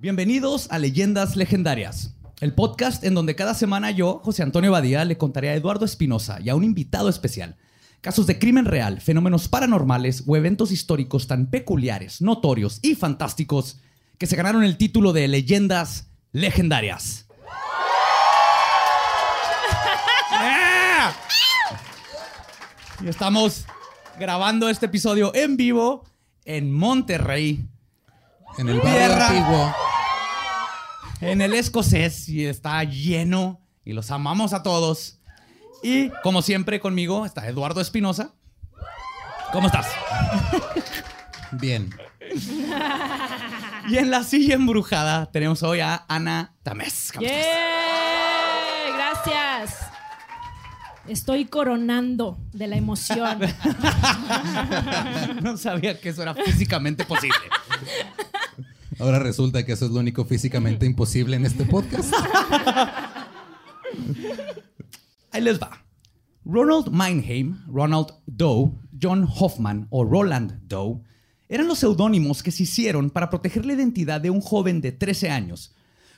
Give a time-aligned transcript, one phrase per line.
[0.00, 5.18] Bienvenidos a Leyendas Legendarias, el podcast en donde cada semana yo, José Antonio Badía, le
[5.18, 7.56] contaré a Eduardo Espinosa y a un invitado especial
[8.00, 13.80] casos de crimen real, fenómenos paranormales o eventos históricos tan peculiares, notorios y fantásticos
[14.18, 17.26] que se ganaron el título de Leyendas Legendarias.
[20.30, 21.16] ¡Yeah!
[23.04, 23.64] Y estamos
[24.16, 26.04] grabando este episodio en vivo
[26.44, 27.66] en Monterrey,
[28.58, 29.26] En el barrio Tierra.
[29.28, 29.87] antiguo.
[31.20, 35.20] En el escocés y está lleno y los amamos a todos.
[35.82, 38.34] Y como siempre conmigo está Eduardo Espinosa.
[39.52, 39.86] ¿Cómo estás?
[41.52, 41.90] Bien.
[43.88, 47.10] Y en la silla embrujada tenemos hoy a Ana Tamés.
[47.14, 47.46] ¿Cómo estás?
[47.46, 48.92] ¡Yay!
[48.94, 49.86] Gracias.
[51.06, 53.40] Estoy coronando de la emoción.
[55.42, 57.38] No sabía que eso era físicamente posible.
[58.98, 62.12] Ahora resulta que eso es lo único físicamente imposible en este podcast.
[65.30, 65.84] Ahí les va.
[66.44, 71.00] Ronald Meinheim, Ronald Doe, John Hoffman o Roland Doe
[71.48, 75.30] eran los seudónimos que se hicieron para proteger la identidad de un joven de 13
[75.30, 75.74] años,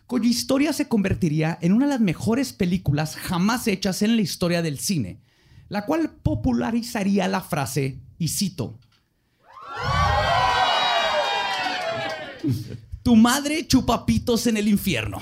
[0.06, 4.62] cuya historia se convertiría en una de las mejores películas jamás hechas en la historia
[4.62, 5.20] del cine,
[5.68, 8.78] la cual popularizaría la frase, y cito,
[13.02, 15.18] Tu madre chupa pitos en el infierno.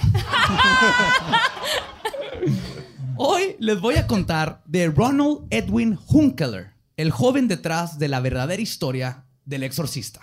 [3.17, 8.61] Hoy les voy a contar de Ronald Edwin Hunkeler, el joven detrás de la verdadera
[8.63, 10.21] historia del exorcista.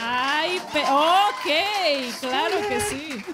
[0.00, 3.24] Ay, pe- ok, claro que sí.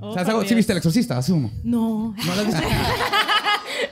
[0.00, 0.44] Oh, ¿Sabes algo?
[0.44, 1.18] ¿Sí viste el exorcista?
[1.18, 1.50] Asumo.
[1.62, 2.14] No.
[2.16, 2.62] ¿No lo has visto?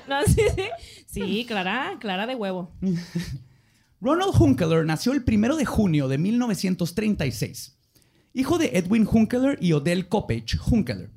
[0.09, 0.69] No, sí, sí.
[1.16, 2.72] Sí, Clara, Clara de huevo.
[4.00, 7.78] Ronald Hunkeler nació el 1 de junio de 1936.
[8.34, 11.10] Hijo de Edwin Hunkeler y Odell Coppage Hunkeler.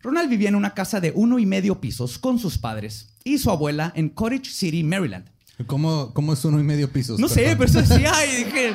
[0.00, 3.50] Ronald vivía en una casa de uno y medio pisos con sus padres y su
[3.50, 5.26] abuela en Cottage City, Maryland.
[5.66, 7.20] ¿Cómo, cómo es uno y medio pisos?
[7.20, 8.74] No sé, pero eso decía y dije,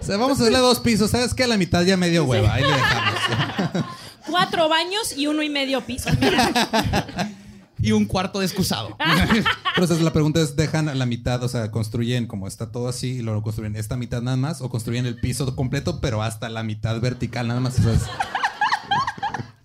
[0.00, 1.10] O sea, vamos a hacerle dos pisos.
[1.10, 1.44] ¿Sabes qué?
[1.44, 2.54] A la mitad ya medio hueva.
[2.54, 3.84] Ahí le dejamos.
[4.28, 6.10] Cuatro baños y uno y medio piso.
[6.20, 7.32] Mira.
[7.80, 8.96] Y un cuarto de excusado.
[9.74, 11.42] Pero esa es la pregunta es, ¿dejan a la mitad?
[11.42, 14.68] O sea, construyen como está todo así y luego construyen esta mitad nada más o
[14.68, 17.78] construyen el piso completo pero hasta la mitad vertical nada más.
[17.78, 18.02] O sea, es-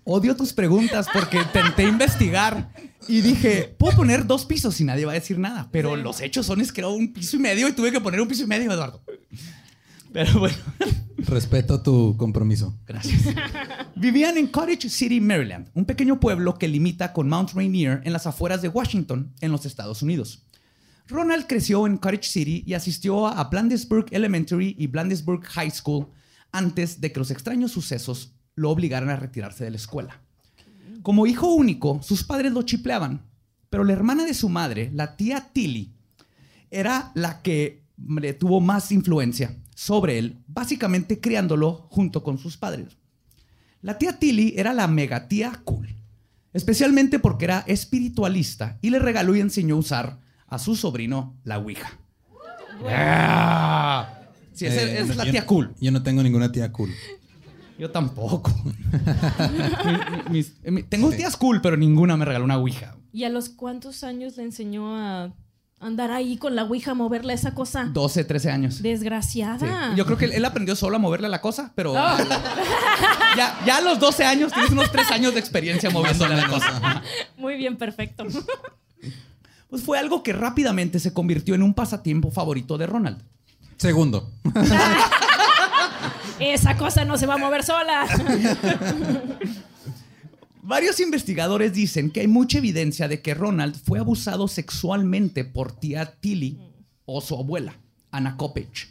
[0.06, 2.68] Odio tus preguntas porque intenté investigar
[3.08, 5.68] y dije, puedo poner dos pisos y nadie va a decir nada.
[5.72, 8.20] Pero los hechos son es que era un piso y medio y tuve que poner
[8.20, 9.02] un piso y medio, Eduardo.
[10.14, 10.56] Pero bueno,
[11.18, 12.78] respeto tu compromiso.
[12.86, 13.34] gracias.
[13.96, 18.24] Vivían en Cottage City, Maryland, un pequeño pueblo que limita con Mount Rainier en las
[18.24, 20.46] afueras de Washington, en los Estados Unidos.
[21.08, 26.06] Ronald creció en Cottage City y asistió a Blandesburg Elementary y Blandesburg High School
[26.52, 30.20] antes de que los extraños sucesos lo obligaran a retirarse de la escuela.
[31.02, 33.26] Como hijo único, sus padres lo chipleaban,
[33.68, 35.92] pero la hermana de su madre, la tía Tilly,
[36.70, 42.96] era la que le tuvo más influencia sobre él, básicamente criándolo junto con sus padres.
[43.82, 45.88] La tía Tilly era la mega tía cool,
[46.52, 51.58] especialmente porque era espiritualista y le regaló y enseñó a usar a su sobrino la
[51.58, 51.98] Ouija.
[52.86, 54.20] Ah.
[54.52, 55.74] Sí, esa, Eh, esa es la yo- tía cool.
[55.80, 56.90] Yo no tengo ninguna tía cool.
[57.78, 58.52] Yo tampoco.
[60.30, 62.96] Mis- eh, tengo tías cool, pero ninguna me regaló una Ouija.
[63.12, 65.32] ¿Y a los cuántos años le enseñó a
[65.80, 67.84] andar ahí con la ouija, a moverle a esa cosa?
[67.92, 68.74] 12, 13 años.
[68.76, 68.82] Sí.
[68.82, 69.94] Desgraciada.
[69.94, 71.94] Yo creo que él, él aprendió solo a moverle a la cosa, pero Oh.
[73.36, 76.48] ya, ya a los 12 años tienes unos 3 años de experiencia moviéndole a la
[76.48, 77.02] cosa.
[77.36, 78.24] Muy bien, perfecto.
[79.70, 83.24] Pues fue algo que rápidamente se convirtió en un pasatiempo favorito de Ronald.
[83.76, 84.30] Segundo.
[86.38, 88.06] Esa cosa no se va a mover sola.
[90.66, 96.14] Varios investigadores dicen que hay mucha evidencia de que Ronald fue abusado sexualmente por tía
[96.20, 96.58] Tilly
[97.04, 97.76] o su abuela,
[98.10, 98.88] Anna Kopech.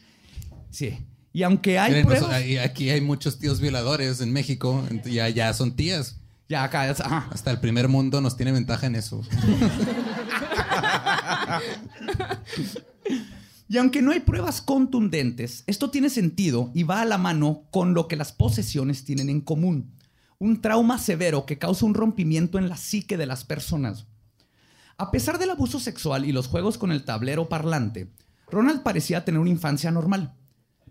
[0.69, 0.99] Sí.
[1.33, 2.31] Y aunque hay Miren, pruebas...
[2.63, 4.87] aquí hay muchos tíos violadores en México.
[5.05, 6.17] Ya, ya son tías.
[6.47, 7.27] Ya acá, es- ajá.
[7.31, 9.21] Hasta el primer mundo nos tiene ventaja en eso.
[13.69, 17.95] Y aunque no hay pruebas contundentes, esto tiene sentido y va a la mano con
[17.95, 19.89] lo que las posesiones tienen en común.
[20.39, 24.07] Un trauma severo que causa un rompimiento en la psique de las personas.
[24.97, 28.11] A pesar del abuso sexual y los juegos con el tablero parlante,
[28.49, 30.35] Ronald parecía tener una infancia normal.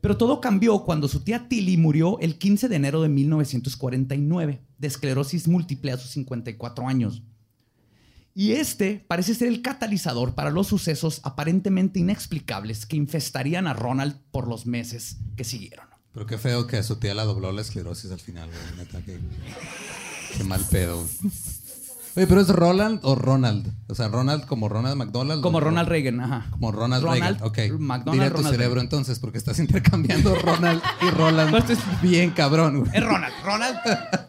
[0.01, 4.89] Pero todo cambió cuando su tía Tilly murió el 15 de enero de 1949 de
[4.89, 7.23] esclerosis múltiple a sus 54 años.
[8.35, 14.17] Y este parece ser el catalizador para los sucesos aparentemente inexplicables que infestarían a Ronald
[14.33, 15.92] por los meses que siguieron.
[16.15, 18.77] Pero qué feo que a su tía la dobló la esclerosis al final, güey.
[18.85, 19.19] Neta, qué,
[20.37, 21.03] qué mal pedo.
[22.15, 23.73] Oye, pero es Roland o Ronald.
[23.89, 25.43] O sea, Ronald como Ronald McDonald.
[25.43, 26.47] Como Ronald Reagan, ajá.
[26.51, 27.43] Como Ronald, Ronald Reagan.
[27.43, 27.81] Ok.
[27.81, 28.85] McDonald, Dile a tu Ronald cerebro Reagan.
[28.85, 31.51] entonces, porque estás intercambiando Ronald y Roland.
[31.51, 32.91] No, esto es- bien cabrón, güey.
[32.95, 33.79] Es Ronald, Ronald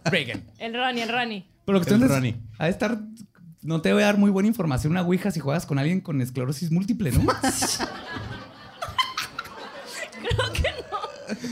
[0.06, 0.44] Reagan.
[0.60, 1.46] El Ronnie, el Ronnie.
[1.66, 2.38] Pero lo que El estoy Ronnie.
[2.60, 2.98] a estar
[3.62, 6.20] no te voy a dar muy buena información una ouija si juegas con alguien con
[6.22, 7.22] esclerosis múltiple, ¿no?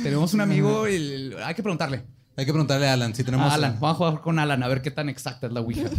[0.04, 2.04] Tenemos un amigo y el- hay que preguntarle.
[2.38, 3.52] Hay que preguntarle a Alan si tenemos.
[3.52, 5.90] A Alan, vamos a jugar con Alan a ver qué tan exacta es la ouija.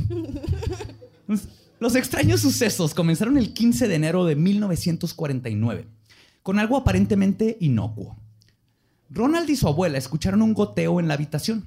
[1.78, 5.88] Los extraños sucesos comenzaron el 15 de enero de 1949
[6.42, 8.16] con algo aparentemente inocuo.
[9.10, 11.64] Ronald y su abuela escucharon un goteo en la habitación.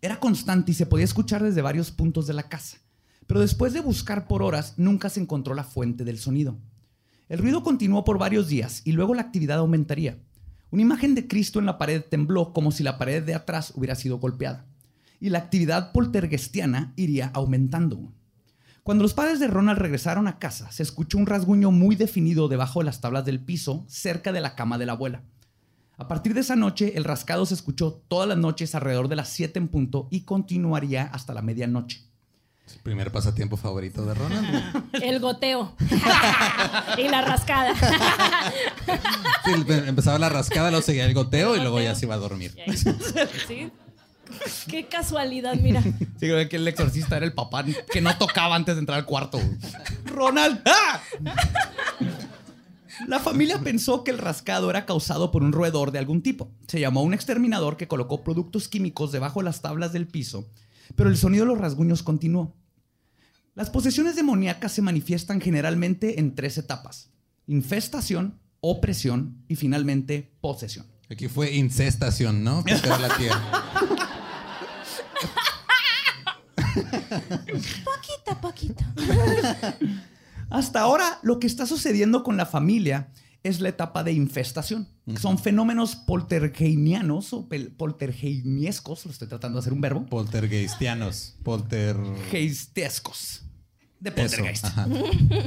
[0.00, 2.78] Era constante y se podía escuchar desde varios puntos de la casa.
[3.26, 6.56] Pero después de buscar por horas, nunca se encontró la fuente del sonido.
[7.28, 10.18] El ruido continuó por varios días y luego la actividad aumentaría.
[10.72, 13.94] Una imagen de Cristo en la pared tembló como si la pared de atrás hubiera
[13.94, 14.64] sido golpeada.
[15.20, 18.10] Y la actividad poltergestiana iría aumentando.
[18.82, 22.80] Cuando los padres de Ronald regresaron a casa, se escuchó un rasguño muy definido debajo
[22.80, 25.24] de las tablas del piso, cerca de la cama de la abuela.
[25.98, 29.28] A partir de esa noche, el rascado se escuchó todas las noches alrededor de las
[29.28, 32.00] 7 en punto y continuaría hasta la medianoche.
[32.82, 34.84] Primer pasatiempo favorito de Ronald.
[35.02, 35.74] El goteo.
[36.98, 37.74] y la rascada.
[39.44, 42.18] Sí, em- empezaba la rascada, luego seguía el goteo y luego ya se iba a
[42.18, 42.54] dormir.
[43.46, 43.70] ¿Sí?
[44.68, 45.82] Qué casualidad, mira.
[45.82, 49.04] Sí, creo que el exorcista era el papá que no tocaba antes de entrar al
[49.04, 49.38] cuarto.
[50.06, 50.60] Ronald.
[50.66, 51.00] ¡ah!
[53.08, 56.50] La familia pensó que el rascado era causado por un roedor de algún tipo.
[56.68, 60.46] Se llamó a un exterminador que colocó productos químicos debajo de las tablas del piso,
[60.94, 62.54] pero el sonido de los rasguños continuó.
[63.54, 67.10] Las posesiones demoníacas se manifiestan generalmente en tres etapas:
[67.46, 70.86] infestación, opresión y finalmente posesión.
[71.10, 72.64] Aquí fue incestación, ¿no?
[72.64, 73.42] Porque era la tía.
[77.84, 78.82] Poquito, poquito.
[80.48, 83.10] Hasta ahora, lo que está sucediendo con la familia
[83.42, 84.88] es la etapa de infestación.
[85.16, 91.34] Son fenómenos poltergeinianos o poltergeiniescos, lo estoy tratando de hacer un verbo, Poltergeistianos.
[91.42, 91.96] Polter.
[92.30, 93.42] geistescos,
[93.98, 94.66] de poltergeist,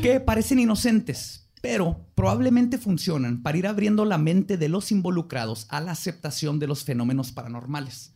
[0.02, 5.80] que parecen inocentes, pero probablemente funcionan para ir abriendo la mente de los involucrados a
[5.80, 8.14] la aceptación de los fenómenos paranormales,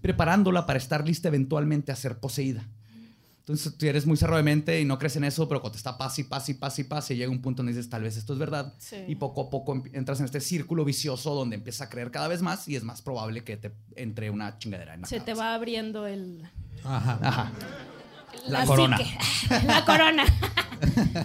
[0.00, 2.68] preparándola para estar lista eventualmente a ser poseída.
[3.42, 5.78] Entonces tú eres muy cerrado de mente y no crees en eso, pero cuando te
[5.78, 8.02] está paz y paz y paz y paz y llega un punto donde dices, tal
[8.04, 8.72] vez esto es verdad.
[8.78, 8.96] Sí.
[9.08, 12.28] Y poco a poco em- entras en este círculo vicioso donde empiezas a creer cada
[12.28, 15.34] vez más y es más probable que te entre una chingadera en la Se te
[15.34, 16.48] va abriendo el.
[16.84, 17.18] Ajá.
[17.20, 17.52] Ajá.
[18.46, 18.96] La la corona.
[18.98, 19.18] psique.
[19.66, 20.24] La corona.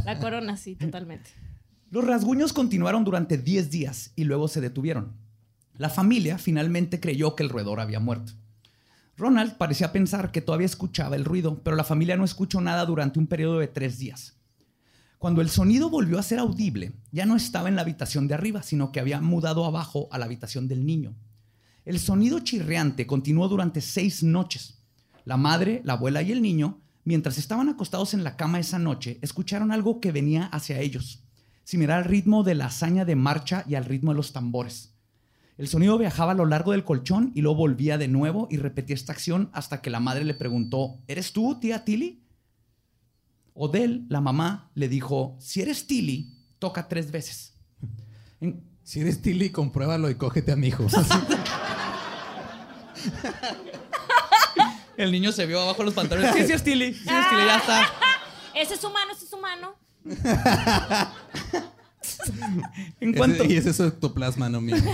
[0.03, 1.29] La corona, sí, totalmente.
[1.91, 5.13] Los rasguños continuaron durante 10 días y luego se detuvieron.
[5.77, 8.33] La familia finalmente creyó que el roedor había muerto.
[9.17, 13.17] Ronald parecía pensar que todavía escuchaba el ruido, pero la familia no escuchó nada durante
[13.17, 14.37] un periodo de tres días.
[15.17, 18.61] Cuando el sonido volvió a ser audible, ya no estaba en la habitación de arriba,
[18.61, 21.15] sino que había mudado abajo a la habitación del niño.
[21.83, 24.83] El sonido chirriante continuó durante seis noches.
[25.25, 29.17] La madre, la abuela y el niño, mientras estaban acostados en la cama esa noche,
[29.23, 31.23] escucharon algo que venía hacia ellos,
[31.63, 34.96] similar al ritmo de la hazaña de marcha y al ritmo de los tambores.
[35.57, 38.93] El sonido viajaba a lo largo del colchón y luego volvía de nuevo y repetía
[38.95, 42.21] esta acción hasta que la madre le preguntó, ¿eres tú, tía Tilly?
[43.55, 47.55] Odell, la mamá, le dijo, si eres Tilly, toca tres veces.
[48.39, 50.85] En- Si eres Tilly, compruébalo y cógete a mi hijo.
[54.97, 56.33] el niño se vio abajo de los pantalones.
[56.35, 57.85] Sí, sí es Tilly, sí es Tilly, ya está.
[58.55, 59.75] Ese es humano, ese es humano.
[62.99, 64.75] En cuanto, Ese- y ese es su ectoplasma, no mío.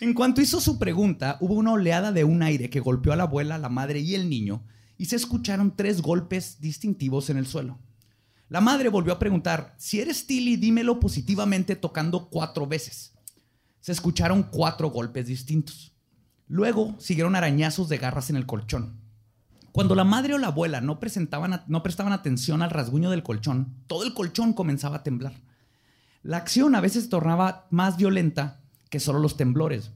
[0.00, 3.22] En cuanto hizo su pregunta, hubo una oleada de un aire que golpeó a la
[3.22, 4.62] abuela, la madre y el niño,
[4.98, 7.78] y se escucharon tres golpes distintivos en el suelo.
[8.50, 13.14] La madre volvió a preguntar, si eres Tilly, dímelo positivamente tocando cuatro veces.
[13.80, 15.94] Se escucharon cuatro golpes distintos.
[16.46, 19.00] Luego siguieron arañazos de garras en el colchón.
[19.76, 23.74] Cuando la madre o la abuela no, presentaban, no prestaban atención al rasguño del colchón,
[23.86, 25.34] todo el colchón comenzaba a temblar.
[26.22, 29.90] La acción a veces se tornaba más violenta que solo los temblores.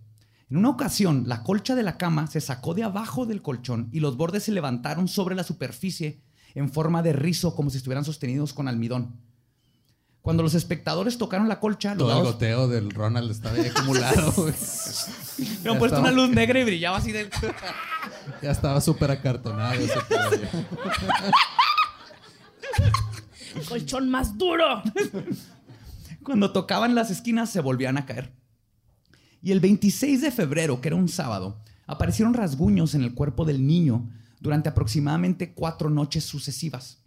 [0.50, 4.00] En una ocasión, la colcha de la cama se sacó de abajo del colchón y
[4.00, 6.20] los bordes se levantaron sobre la superficie
[6.54, 9.14] en forma de rizo como si estuvieran sostenidos con almidón.
[10.22, 14.32] Cuando los espectadores tocaron la colcha, los Todo el goteo del Ronald estaba ahí acumulado,
[14.36, 14.52] güey.
[14.52, 17.30] han puesto estaba- una luz negra y brillaba así de...
[18.42, 19.72] Ya estaba súper acartonado.
[19.80, 20.30] ese pedo.
[23.68, 24.82] Colchón más duro.
[26.22, 28.32] Cuando tocaban las esquinas se volvían a caer.
[29.42, 33.66] Y el 26 de febrero, que era un sábado, aparecieron rasguños en el cuerpo del
[33.66, 34.08] niño
[34.38, 36.98] durante aproximadamente cuatro noches sucesivas.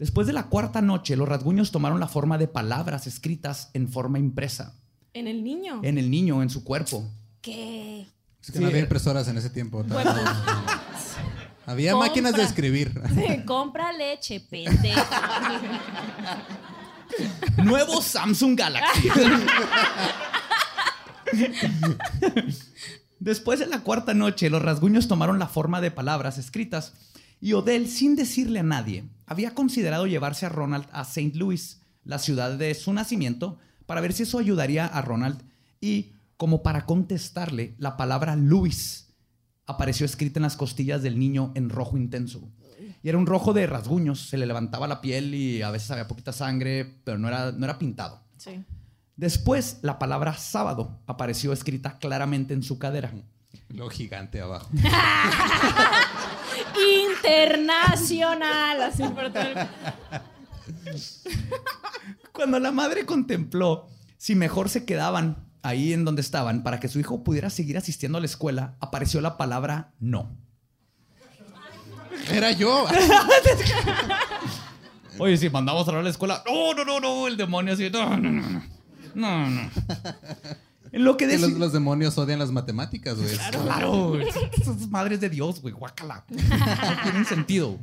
[0.00, 4.18] Después de la cuarta noche, los rasguños tomaron la forma de palabras escritas en forma
[4.18, 4.74] impresa
[5.12, 5.80] En el niño.
[5.84, 7.06] en el niño, en su cuerpo.
[7.42, 8.06] ¿Qué?
[8.42, 9.84] Es que no había impresoras en ese tiempo.
[9.84, 10.14] Bueno.
[11.66, 12.08] Había Compra.
[12.08, 12.98] máquinas de escribir.
[13.44, 15.04] Compra leche, pendejo.
[17.62, 19.08] Nuevo Samsung Galaxy.
[23.20, 26.94] Después de la cuarta noche, los rasguños tomaron la forma de palabras escritas
[27.40, 31.38] y Odell, sin decirle a nadie, había considerado llevarse a Ronald a St.
[31.38, 35.44] Louis, la ciudad de su nacimiento, para ver si eso ayudaría a Ronald
[35.80, 39.14] y, como para contestarle, la palabra Louis
[39.66, 42.50] apareció escrita en las costillas del niño en rojo intenso.
[43.04, 46.08] Y era un rojo de rasguños, se le levantaba la piel y a veces había
[46.08, 48.20] poquita sangre, pero no era, no era pintado.
[48.36, 48.64] Sí.
[49.14, 53.12] Después, la palabra sábado apareció escrita claramente en su cadera.
[53.68, 54.68] Lo gigante abajo.
[57.22, 58.82] Internacional.
[58.82, 59.68] Así por todo el-
[62.32, 66.98] Cuando la madre contempló si mejor se quedaban ahí en donde estaban para que su
[67.00, 70.36] hijo pudiera seguir asistiendo a la escuela, apareció la palabra no.
[72.30, 72.86] Era yo.
[75.18, 78.30] Oye, si mandamos a la escuela, no, no, no, no, el demonio así, no, no,
[78.30, 78.62] no, no,
[79.14, 79.70] no, no.
[80.92, 83.36] En lo que los, demonios odian las matemáticas, güey.
[83.36, 86.24] Claro, esas madres de Dios, güey, guácala.
[86.28, 87.78] No tienen sentido.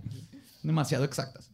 [0.62, 1.50] Demasiado exactas.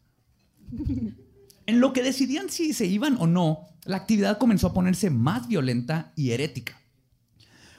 [1.65, 5.48] En lo que decidían si se iban o no, la actividad comenzó a ponerse más
[5.48, 6.79] violenta y herética.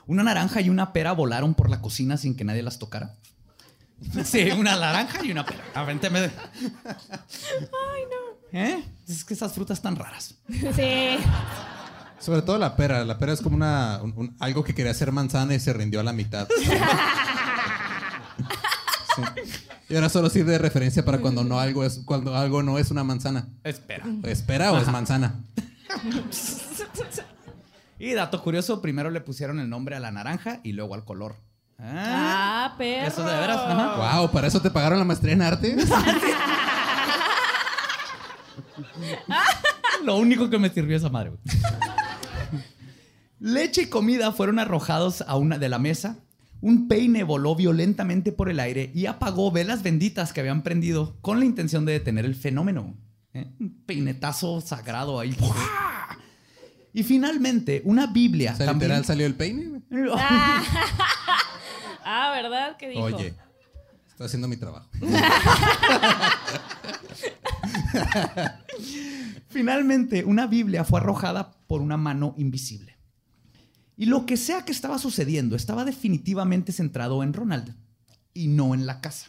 [0.06, 3.16] Una naranja y una pera volaron por la cocina sin que nadie las tocara.
[4.24, 5.64] Sí, una naranja y una pera.
[5.74, 6.18] Avénteme.
[6.20, 6.30] Ay,
[8.10, 8.58] no.
[8.58, 8.84] ¿Eh?
[9.08, 10.36] Es que esas frutas están raras.
[10.48, 11.18] Sí.
[12.18, 13.04] Sobre todo la pera.
[13.04, 16.00] La pera es como una, un- un- algo que quería ser manzana y se rindió
[16.00, 16.48] a la mitad.
[16.58, 16.70] Sí.
[19.88, 22.90] Y ahora solo sirve de referencia para cuando no algo es cuando algo no es
[22.90, 23.46] una manzana.
[23.62, 24.04] Espera.
[24.24, 25.34] ¿Espera o es manzana?
[27.98, 31.36] Y dato curioso, primero le pusieron el nombre a la naranja y luego al color.
[31.78, 33.06] Ah, Ah, perro.
[33.08, 34.18] Eso de veras, ajá.
[34.20, 35.76] Wow, ¿para eso te pagaron la maestría en arte?
[40.04, 41.30] Lo único que me sirvió esa madre.
[41.30, 41.40] güey.
[43.44, 46.16] Leche y comida fueron arrojados a una de la mesa.
[46.62, 51.40] Un peine voló violentamente por el aire y apagó velas benditas que habían prendido con
[51.40, 52.94] la intención de detener el fenómeno.
[53.34, 53.52] ¿eh?
[53.60, 55.36] Un peinetazo sagrado ahí.
[56.94, 58.88] Y finalmente, una Biblia O sea, también.
[58.88, 59.82] literal salió el peine.
[59.90, 59.90] güey.
[62.06, 62.76] Ah, ¿verdad?
[62.78, 63.00] ¿Qué dijo?
[63.02, 63.32] Oye,
[64.10, 64.90] estoy haciendo mi trabajo.
[69.48, 72.93] Finalmente, una Biblia fue arrojada por una mano invisible.
[73.96, 77.74] Y lo que sea que estaba sucediendo estaba definitivamente centrado en Ronald
[78.32, 79.28] y no en la casa.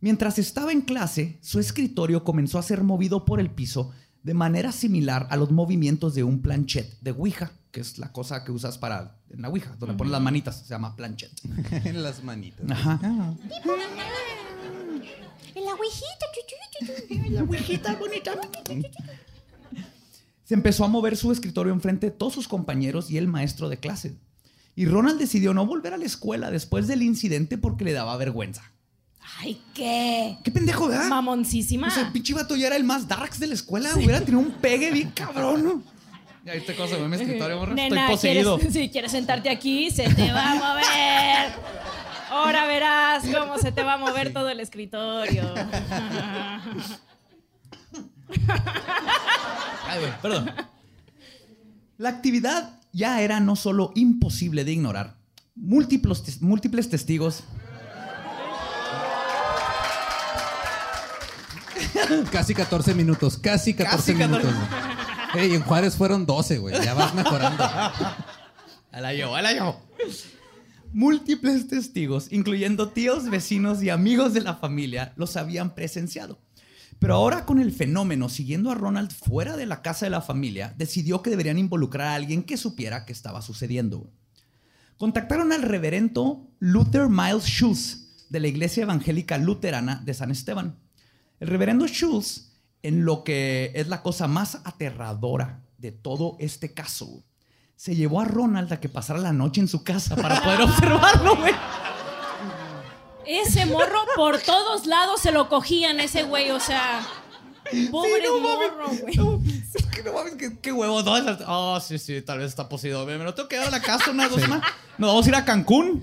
[0.00, 4.72] Mientras estaba en clase, su escritorio comenzó a ser movido por el piso de manera
[4.72, 8.78] similar a los movimientos de un planchet de Ouija, que es la cosa que usas
[8.78, 11.30] para en la Ouija, donde pones las manitas, se llama planchet.
[11.84, 12.70] en las manitas.
[12.70, 12.98] Ajá.
[15.54, 17.30] En la ouijita, chu, chu, chu, chu.
[17.30, 18.32] La ouijita bonita.
[20.50, 23.76] Se empezó a mover su escritorio enfrente de todos sus compañeros y el maestro de
[23.76, 24.16] clase.
[24.74, 28.64] Y Ronald decidió no volver a la escuela después del incidente porque le daba vergüenza.
[29.38, 30.38] Ay, ¿qué?
[30.42, 31.08] ¿Qué pendejo, verdad?
[31.08, 31.86] Mamoncísima.
[31.86, 33.94] O sea, el pinche vato ya era el más darks de la escuela.
[33.94, 35.84] Hubiera tenido un pegue bien cabrón,
[36.52, 37.80] viste cosa, mi escritorio, morra.
[37.80, 38.56] Estoy poseído.
[38.58, 41.52] ¿quieres, si quieres sentarte aquí, se te va a mover.
[42.28, 45.54] Ahora verás cómo se te va a mover todo el escritorio.
[49.90, 50.50] Ay, güey, perdón.
[51.98, 55.16] La actividad ya era no solo imposible de ignorar.
[55.54, 57.44] Múltiples, tes- múltiples testigos
[62.32, 64.46] Casi 14 minutos, casi 14 Casi 14.
[64.48, 64.68] minutos.
[65.34, 66.82] en Juárez fueron 12, güey.
[66.84, 67.62] Ya vas mejorando.
[67.62, 69.80] A la yo, a la yo.
[70.92, 76.38] Múltiples testigos, incluyendo tíos, vecinos y amigos de la familia, los habían presenciado.
[77.00, 80.74] Pero ahora con el fenómeno siguiendo a Ronald fuera de la casa de la familia,
[80.76, 84.12] decidió que deberían involucrar a alguien que supiera qué estaba sucediendo.
[84.98, 90.76] Contactaron al reverendo Luther Miles Schultz de la Iglesia Evangélica Luterana de San Esteban.
[91.40, 92.52] El reverendo Schultz,
[92.82, 97.24] en lo que es la cosa más aterradora de todo este caso,
[97.76, 101.36] se llevó a Ronald a que pasara la noche en su casa para poder observarlo,
[101.36, 101.54] güey.
[103.30, 107.00] Ese morro por todos lados se lo cogían ese güey, o sea.
[107.92, 109.16] Pobre Sí, no morro, güey.
[109.16, 109.40] No,
[109.74, 111.00] es que no mames, qué, qué huevo.
[111.02, 111.14] No,
[111.46, 113.06] Ah, sí, sí, tal vez está poseído.
[113.06, 114.68] Me me lo tengo que llevar a la casa unas dos semanas.
[114.98, 116.02] Nos vamos a ir a Cancún.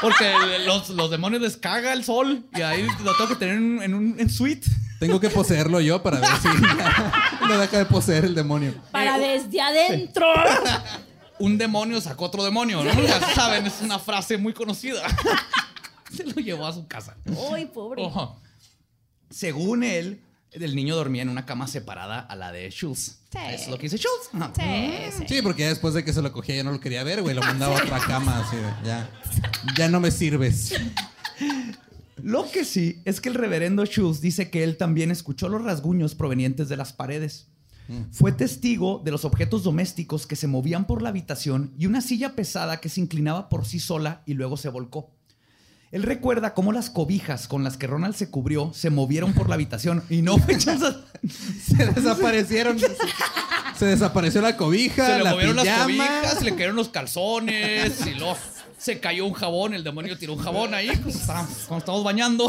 [0.00, 0.32] Porque
[0.64, 2.46] los, los demonios les caga el sol.
[2.54, 4.66] Y ahí lo tengo que tener en, en un en suite.
[5.00, 6.48] Tengo que poseerlo yo para ver si
[7.46, 8.72] lo deja de poseer el demonio.
[8.90, 10.26] Para desde adentro.
[11.38, 13.02] Un demonio sacó otro demonio, ¿no?
[13.02, 15.02] Ya saben, es una frase muy conocida.
[16.16, 17.16] Se lo llevó a su casa.
[17.52, 18.02] Ay, pobre.
[18.04, 18.40] Ojo.
[19.30, 23.20] Según él, el niño dormía en una cama separada a la de Schultz.
[23.30, 23.38] Sí.
[23.50, 24.28] Eso es lo que dice Schultz.
[24.34, 24.52] Ajá.
[24.54, 25.24] Sí, sí.
[25.36, 27.34] Sí, porque ya después de que se lo cogía ya no lo quería ver, güey.
[27.34, 29.10] Lo mandaba a otra cama, así de, ya.
[29.76, 30.74] Ya no me sirves.
[32.22, 36.14] Lo que sí es que el reverendo Schultz dice que él también escuchó los rasguños
[36.14, 37.48] provenientes de las paredes.
[38.10, 42.34] Fue testigo de los objetos domésticos que se movían por la habitación y una silla
[42.34, 45.10] pesada que se inclinaba por sí sola y luego se volcó.
[45.92, 49.56] Él recuerda cómo las cobijas con las que Ronald se cubrió se movieron por la
[49.56, 50.36] habitación y no.
[50.48, 52.78] Se desaparecieron.
[53.78, 58.06] Se desapareció la cobija, Se le la movieron las cobijas, se le cayeron los calzones
[58.06, 58.36] y luego
[58.78, 61.18] se cayó un jabón, el demonio tiró un jabón ahí pues,
[61.68, 62.48] cuando estamos bañando.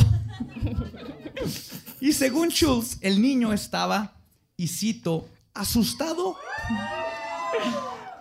[1.99, 4.13] Y según Schultz, el niño estaba,
[4.57, 6.37] y cito, asustado,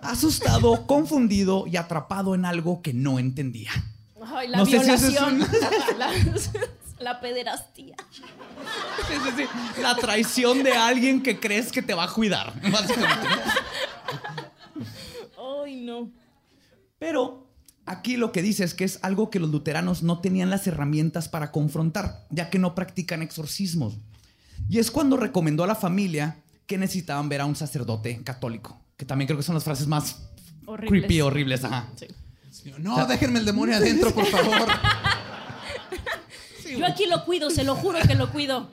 [0.03, 3.71] asustado, confundido y atrapado en algo que no entendía.
[4.35, 5.03] Ay, la No sé si es
[5.99, 6.11] la,
[7.01, 7.97] la pederastía.
[9.09, 9.83] Sí, sí, sí.
[9.83, 13.29] La traición de alguien que crees que te va a cuidar, básicamente.
[15.65, 16.11] Ay, no.
[16.99, 17.49] Pero
[17.87, 21.29] aquí lo que dice es que es algo que los luteranos no tenían las herramientas
[21.29, 23.99] para confrontar, ya que no practican exorcismos.
[24.69, 29.05] Y es cuando recomendó a la familia que necesitaban ver a un sacerdote católico, que
[29.05, 30.23] también creo que son las frases más
[30.67, 31.01] Horribles.
[31.01, 31.65] creepy, horribles.
[31.65, 31.89] Ajá.
[31.97, 32.07] Sí.
[32.79, 34.69] No, déjenme el demonio adentro, por favor.
[36.79, 38.71] Yo aquí lo cuido, se lo juro que lo cuido.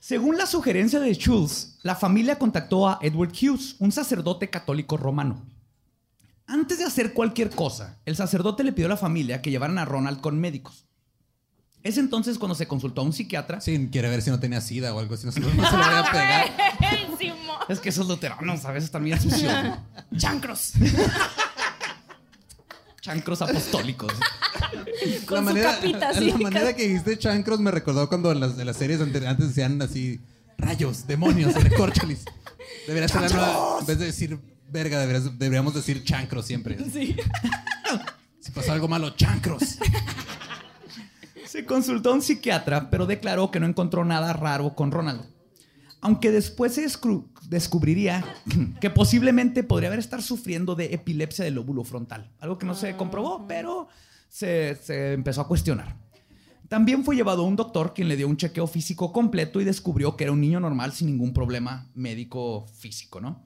[0.00, 5.44] Según la sugerencia de Schultz, la familia contactó a Edward Hughes, un sacerdote católico romano.
[6.46, 9.84] Antes de hacer cualquier cosa, el sacerdote le pidió a la familia que llevaran a
[9.84, 10.84] Ronald con médicos.
[11.82, 13.60] Es entonces cuando se consultó a un psiquiatra.
[13.60, 15.26] Sí, quiere ver si no tenía sida o algo así.
[15.26, 16.56] No se, no se lo voy a pegar.
[17.68, 19.52] Es que esos luteranos a veces bien sucios.
[20.16, 20.72] Chancros.
[23.06, 24.12] Chancros apostólicos.
[25.26, 26.30] Con su capita así.
[26.32, 29.46] La manera que dijiste chancros me recordó cuando en las, en las series ante- antes
[29.48, 30.18] decían así
[30.58, 32.24] rayos, demonios, recorcholis.
[32.88, 34.36] Debería ser la nueva- en vez de decir
[34.72, 36.76] verga, deberías- deberíamos decir chancros siempre.
[36.92, 37.14] Sí.
[38.40, 39.62] Si pasó algo malo, chancros.
[41.46, 45.22] Se consultó a un psiquiatra, pero declaró que no encontró nada raro con Ronald.
[46.00, 46.86] Aunque después se
[47.48, 48.24] descubriría
[48.80, 52.30] que posiblemente podría haber estar sufriendo de epilepsia del lóbulo frontal.
[52.38, 53.88] Algo que no se comprobó, pero
[54.28, 55.96] se, se empezó a cuestionar.
[56.68, 60.16] También fue llevado a un doctor quien le dio un chequeo físico completo y descubrió
[60.16, 63.44] que era un niño normal sin ningún problema médico físico, ¿no?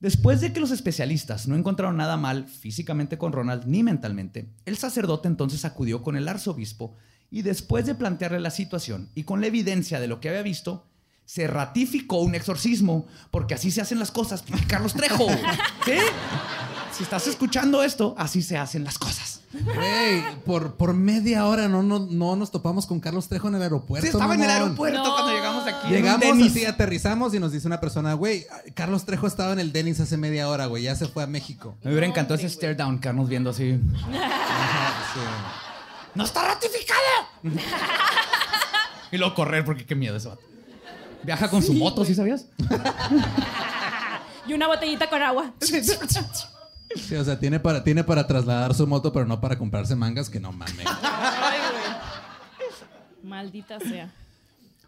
[0.00, 4.78] Después de que los especialistas no encontraron nada mal físicamente con Ronald ni mentalmente, el
[4.78, 6.96] sacerdote entonces acudió con el arzobispo
[7.30, 10.89] y después de plantearle la situación y con la evidencia de lo que había visto,
[11.32, 15.28] se ratificó un exorcismo, porque así se hacen las cosas, Carlos Trejo.
[15.84, 15.92] ¿Sí?
[16.90, 19.40] Si estás escuchando esto, así se hacen las cosas.
[19.52, 23.62] Güey, por, por media hora no, no, no nos topamos con Carlos Trejo en el
[23.62, 24.08] aeropuerto.
[24.08, 25.12] Sí, estaba en el aeropuerto No.
[25.14, 25.88] cuando llegamos aquí.
[25.88, 30.00] Llegamos así, aterrizamos y nos dice una persona, güey, Carlos Trejo estaba en el Denis
[30.00, 31.76] hace media hora, güey, ya se fue a México.
[31.84, 33.78] Me hubiera encantado ese stare down, quedarnos viendo así.
[36.16, 37.00] ¡No está ratificado!
[39.12, 40.49] y luego correr, porque qué miedo ese vato.
[41.24, 42.46] Viaja con su moto, ¿sí sabías?
[44.46, 45.52] Y una botellita con agua.
[45.60, 50.28] Sí, o sea, tiene para, tiene para trasladar su moto, pero no para comprarse mangas,
[50.28, 50.86] que no mames.
[50.86, 53.30] Ay, güey.
[53.30, 54.12] Maldita sea.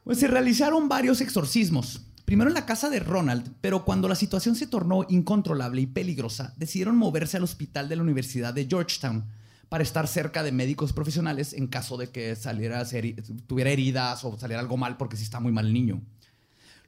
[0.04, 2.00] Pues se realizaron varios exorcismos.
[2.24, 6.54] Primero en la casa de Ronald, pero cuando la situación se tornó incontrolable y peligrosa,
[6.56, 9.24] decidieron moverse al hospital de la Universidad de Georgetown
[9.68, 14.24] para estar cerca de médicos profesionales en caso de que saliera, a ser- tuviera heridas
[14.24, 16.00] o saliera algo mal, porque sí está muy mal el niño.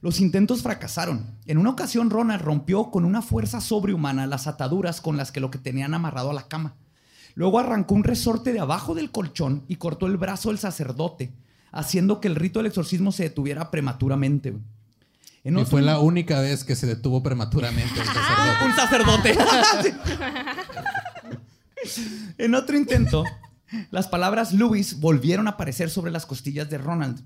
[0.05, 1.25] Los intentos fracasaron.
[1.47, 5.49] En una ocasión, Ronald rompió con una fuerza sobrehumana las ataduras con las que lo
[5.49, 6.75] que tenían amarrado a la cama.
[7.33, 11.33] Luego arrancó un resorte de abajo del colchón y cortó el brazo del sacerdote,
[11.71, 14.49] haciendo que el rito del exorcismo se detuviera prematuramente.
[15.43, 18.63] En Y otro- fue la única vez que se detuvo prematuramente el sacerdote.
[18.63, 19.35] un sacerdote.
[22.37, 23.23] en otro intento,
[23.89, 27.23] las palabras Louis volvieron a aparecer sobre las costillas de Ronald.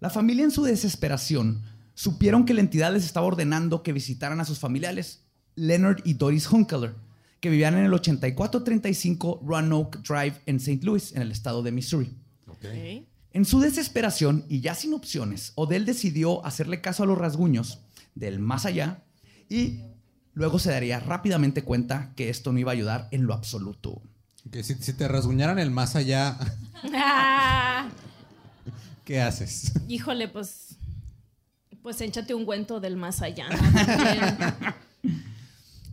[0.00, 1.62] La familia en su desesperación
[2.00, 5.20] supieron que la entidad les estaba ordenando que visitaran a sus familiares,
[5.54, 6.94] Leonard y Doris Hunkeler,
[7.40, 10.80] que vivían en el 8435 Roanoke Drive en St.
[10.82, 12.16] Louis, en el estado de Missouri.
[12.46, 12.64] Ok.
[13.32, 17.80] En su desesperación y ya sin opciones, Odell decidió hacerle caso a los rasguños
[18.14, 19.04] del más allá
[19.50, 19.80] y
[20.32, 24.00] luego se daría rápidamente cuenta que esto no iba a ayudar en lo absoluto.
[24.50, 26.38] Que si, si te rasguñaran el más allá,
[26.94, 27.90] Ah,
[29.04, 29.72] ¿qué haces?
[29.86, 30.69] híjole, pues.
[31.82, 33.48] Pues échate un cuento del más allá.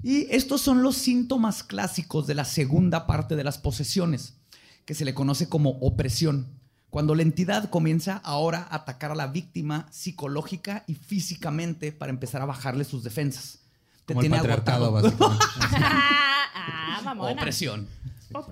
[0.03, 4.35] Y estos son los síntomas clásicos de la segunda parte de las posesiones,
[4.85, 6.47] que se le conoce como opresión,
[6.89, 12.41] cuando la entidad comienza ahora a atacar a la víctima psicológica y físicamente para empezar
[12.41, 13.59] a bajarle sus defensas.
[14.05, 15.29] Te Como el tiene patriarcado, agotado.
[15.29, 15.45] básicamente.
[16.55, 17.31] ah, mamona.
[17.33, 17.87] Opresión.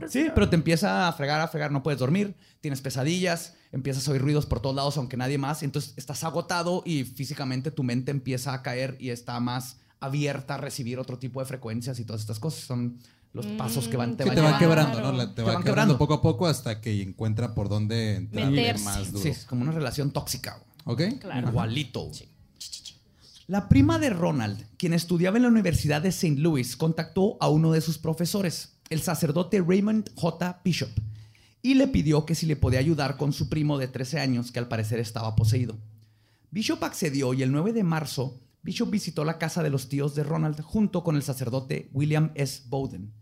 [0.09, 4.11] Sí, pero te empieza a fregar, a fregar, no puedes dormir, tienes pesadillas, empiezas a
[4.11, 8.11] oír ruidos por todos lados, aunque nadie más, entonces estás agotado y físicamente tu mente
[8.11, 12.21] empieza a caer y está más abierta a recibir otro tipo de frecuencias y todas
[12.21, 12.61] estas cosas.
[12.61, 12.97] Son
[13.33, 14.59] los pasos que van, te Sí, van te va llevando.
[14.67, 15.11] quebrando, Claro.
[15.11, 15.17] ¿no?
[15.17, 15.97] La- te, Te va van quebrando quebrando.
[15.97, 18.83] poco a poco hasta que encuentra por dónde Meterse.
[18.85, 19.23] más duro.
[19.23, 20.61] Sí, es como una relación tóxica.
[20.85, 21.01] ¿Ok?
[21.19, 21.49] Claro.
[21.49, 22.11] Igualito.
[23.47, 26.39] La prima de Ronald, quien estudiaba en la Universidad de St.
[26.39, 30.61] Louis, contactó a uno de sus profesores, el sacerdote Raymond J.
[30.63, 30.89] Bishop,
[31.61, 34.59] y le pidió que si le podía ayudar con su primo de 13 años, que
[34.59, 35.77] al parecer estaba poseído.
[36.51, 40.23] Bishop accedió y el 9 de marzo, Bishop visitó la casa de los tíos de
[40.23, 42.63] Ronald junto con el sacerdote William S.
[42.67, 43.13] Bowden.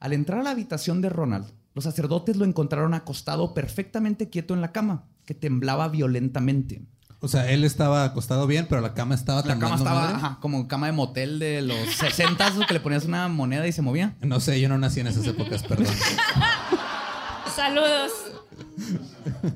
[0.00, 4.60] Al entrar a la habitación de Ronald, los sacerdotes lo encontraron acostado perfectamente quieto en
[4.60, 6.86] la cama, que temblaba violentamente.
[7.24, 10.16] O sea, él estaba acostado bien, pero la cama estaba La cama estaba madre.
[10.16, 13.80] ajá, como cama de motel de los 60 que le ponías una moneda y se
[13.82, 14.14] movía.
[14.20, 15.86] No sé, yo no nací en esas épocas, perdón.
[17.56, 18.12] Saludos.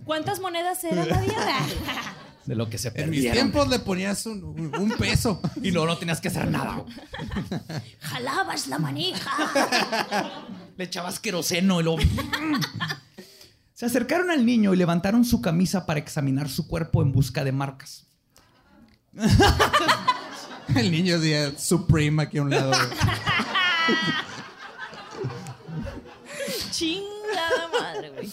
[0.04, 1.58] ¿Cuántas monedas era la vida?
[2.46, 3.32] De lo que se En mis perdieron.
[3.34, 5.40] tiempos le ponías un, un- un peso.
[5.62, 6.82] Y luego no tenías que hacer nada.
[8.00, 9.30] Jalabas la manija.
[10.78, 11.98] Le echabas queroseno y luego...
[13.78, 17.52] Se acercaron al niño y levantaron su camisa para examinar su cuerpo en busca de
[17.52, 18.08] marcas.
[20.74, 22.72] El niño decía Supreme aquí a un lado.
[26.72, 28.32] Chingada madre, güey.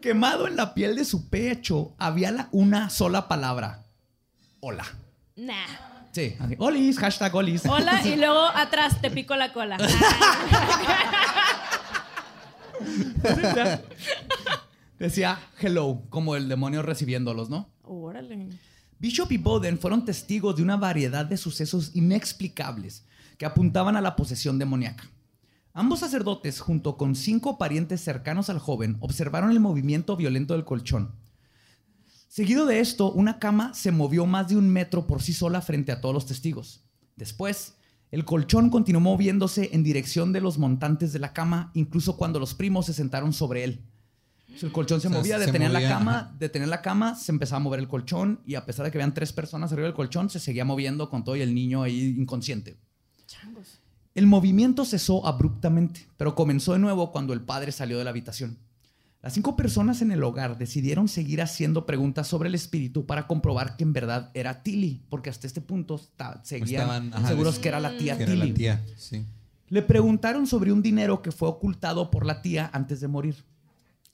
[0.00, 3.84] Quemado en la piel de su pecho había la- una sola palabra.
[4.60, 4.86] Hola.
[5.36, 5.52] Nah.
[6.12, 7.60] Sí, así, olis, hashtag olis.
[7.66, 9.76] Hola, y luego atrás te pico la cola.
[14.98, 17.68] Decía hello, como el demonio recibiéndolos, ¿no?
[17.82, 18.48] Órale.
[18.98, 23.04] Bishop y Bowden fueron testigos de una variedad de sucesos inexplicables
[23.36, 25.10] que apuntaban a la posesión demoníaca.
[25.74, 31.14] Ambos sacerdotes, junto con cinco parientes cercanos al joven, observaron el movimiento violento del colchón.
[32.28, 35.92] Seguido de esto, una cama se movió más de un metro por sí sola frente
[35.92, 36.82] a todos los testigos.
[37.16, 37.74] Después,
[38.16, 42.54] el colchón continuó moviéndose en dirección de los montantes de la cama, incluso cuando los
[42.54, 43.84] primos se sentaron sobre él.
[44.54, 47.30] O sea, El colchón se O sea, movía, detenía la cama, detenía la cama, se
[47.30, 49.94] empezaba a mover el colchón y a pesar de que habían tres personas arriba del
[49.94, 52.78] colchón, se seguía moviendo con todo y el niño ahí inconsciente.
[53.26, 53.80] Changos.
[54.14, 58.56] El movimiento cesó abruptamente, pero comenzó de nuevo cuando el padre salió de la habitación.
[59.26, 63.76] Las cinco personas en el hogar decidieron seguir haciendo preguntas sobre el espíritu para comprobar
[63.76, 66.00] que en verdad era Tilly, porque hasta este punto
[66.44, 68.48] seguían Estaban, ajá, seguros que era la tía Que era Tilly.
[68.50, 69.24] la tía, sí.
[69.68, 73.34] Le preguntaron sobre un dinero que fue ocultado por la tía antes de morir.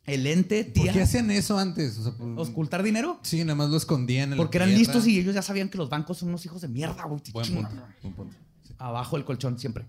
[0.06, 1.98] El ente, ¿Por tía, qué hacían eso antes?
[1.98, 3.20] O sea, por- ¿ocultar dinero?
[3.22, 5.76] Sí, nada más lo escondían en la Porque eran listos y ellos ya sabían que
[5.76, 7.20] los bancos son unos hijos de mierda, güey.
[7.34, 7.68] Buen Chinga.
[7.68, 8.36] punto, buen punto.
[8.66, 8.72] Sí.
[8.78, 9.84] Abajo del colchón siempre.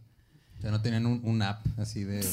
[0.63, 2.25] O sea, no tenían un, un app así de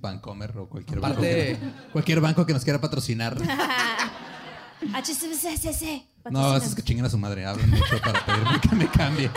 [0.00, 1.18] Bancomer o cualquier banco.
[1.18, 3.36] Aparte- que- cualquier banco que nos quiera patrocinar.
[4.92, 6.02] HCCCC.
[6.28, 7.46] No, es que chinguen a su madre.
[7.46, 9.30] Hablan mucho para pedirme que me cambie.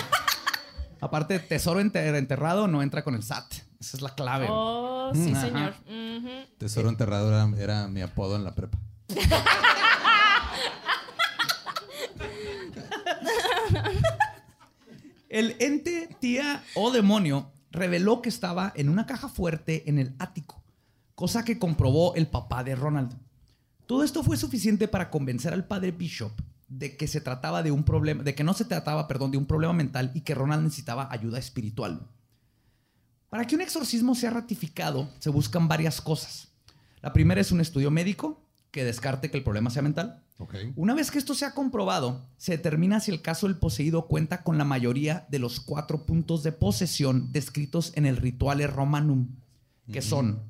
[1.02, 3.54] Aparte, tesoro enter- enterrado no entra con el SAT.
[3.80, 4.48] Esa es la clave.
[4.50, 5.42] Oh, sí, Ajá.
[5.46, 5.74] señor.
[5.86, 6.30] Ujú.
[6.58, 8.80] Tesoro enterrado era, era mi apodo en la prepa.
[15.30, 20.64] El ente, tía o demonio reveló que estaba en una caja fuerte en el ático,
[21.14, 23.16] cosa que comprobó el papá de Ronald.
[23.86, 26.32] Todo esto fue suficiente para convencer al padre Bishop
[26.68, 29.46] de que se trataba de un problema, de que no se trataba, perdón, de un
[29.46, 32.08] problema mental y que Ronald necesitaba ayuda espiritual.
[33.30, 36.50] Para que un exorcismo sea ratificado, se buscan varias cosas.
[37.02, 40.24] La primera es un estudio médico que descarte que el problema sea mental.
[40.76, 44.44] Una vez que esto se ha comprobado, se determina si el caso del poseído cuenta
[44.44, 49.30] con la mayoría de los cuatro puntos de posesión descritos en el Rituale Romanum,
[49.92, 50.42] que son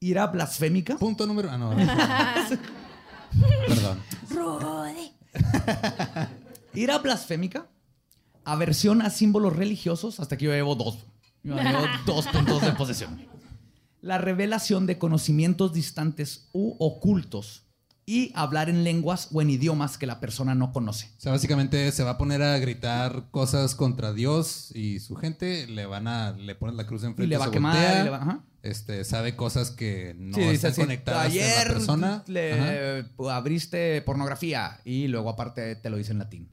[0.00, 1.50] ira blasfémica, Punto número.
[1.52, 1.70] Ah, no.
[3.68, 3.98] Perdón.
[4.30, 5.12] Rudy.
[6.74, 7.68] ira blasfémica,
[8.44, 11.06] aversión a símbolos religiosos, hasta aquí yo llevo dos.
[11.44, 13.24] Yo llevo dos puntos de posesión.
[14.00, 17.67] La revelación de conocimientos distantes u ocultos
[18.10, 21.10] y hablar en lenguas o en idiomas que la persona no conoce.
[21.18, 25.66] O sea, básicamente se va a poner a gritar cosas contra Dios y su gente.
[25.66, 26.32] Le van a.
[26.32, 27.24] Le ponen la cruz enfrente.
[27.24, 27.74] Y le va se a quemar.
[27.74, 28.44] voltea, y le va- ajá.
[28.62, 32.14] Este, sabe cosas que no Sí, están así, conectadas Ayer la persona.
[32.14, 32.24] Ajá.
[32.28, 36.48] le abriste pornografía y luego aparte te lo dice en latín.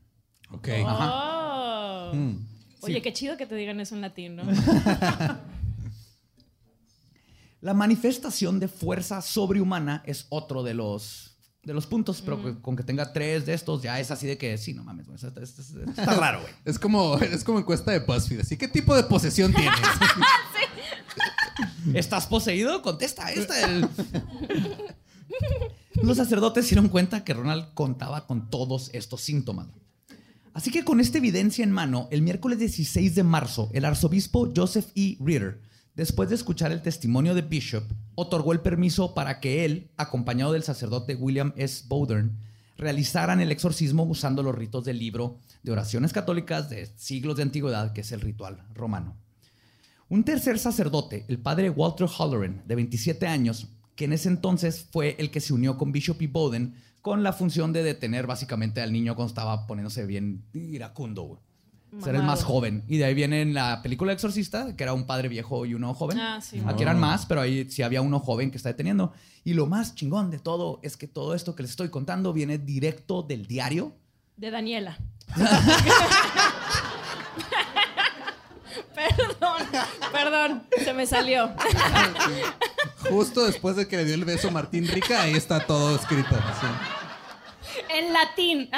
[0.51, 0.67] Ok.
[0.85, 2.11] Oh.
[2.13, 2.45] Mm.
[2.81, 4.43] Oye, qué chido que te digan eso en latín, ¿no?
[7.61, 11.34] La manifestación de fuerza sobrehumana es otro de los,
[11.65, 14.37] de los puntos, pero que- con que tenga tres de estos ya es así de
[14.37, 16.53] que sí, no mames, güey, está, está- está- está raro, güey.
[16.63, 18.41] Es como, es como encuesta de BuzzFeed.
[18.41, 19.73] Así, ¿qué tipo de posesión tienes?
[21.93, 22.81] ¿Estás poseído?
[22.81, 23.59] Contesta esta.
[23.69, 23.87] el-
[26.01, 29.67] Los sacerdotes se dieron cuenta que Ronald contaba con todos estos síntomas.
[30.53, 34.87] Así que con esta evidencia en mano, el miércoles 16 de marzo, el arzobispo Joseph
[34.95, 35.17] E.
[35.19, 35.61] Reeder,
[35.95, 37.83] después de escuchar el testimonio de Bishop,
[38.15, 41.85] otorgó el permiso para que él, acompañado del sacerdote William S.
[41.87, 42.37] Bowdern,
[42.77, 47.93] realizaran el exorcismo usando los ritos del libro de oraciones católicas de siglos de antigüedad,
[47.93, 49.15] que es el ritual romano.
[50.09, 55.15] Un tercer sacerdote, el padre Walter Halloran, de 27 años, que en ese entonces fue
[55.17, 58.91] el que se unió con Bishop y Bowden con la función de detener básicamente al
[58.91, 61.39] niño cuando estaba poniéndose bien iracundo,
[62.03, 62.83] Ser el más joven.
[62.87, 65.93] Y de ahí viene en la película Exorcista, que era un padre viejo y uno
[65.93, 66.19] joven.
[66.19, 66.61] Ah, sí.
[66.65, 69.13] Aquí eran más, pero ahí sí había uno joven que está deteniendo.
[69.43, 72.57] Y lo más chingón de todo es que todo esto que les estoy contando viene
[72.57, 73.93] directo del diario
[74.37, 74.97] De Daniela.
[78.95, 79.67] perdón,
[80.11, 81.51] perdón, se me salió.
[83.09, 86.35] Justo después de que le dio el beso a Martín Rica, ahí está todo escrito.
[87.89, 88.69] En latín.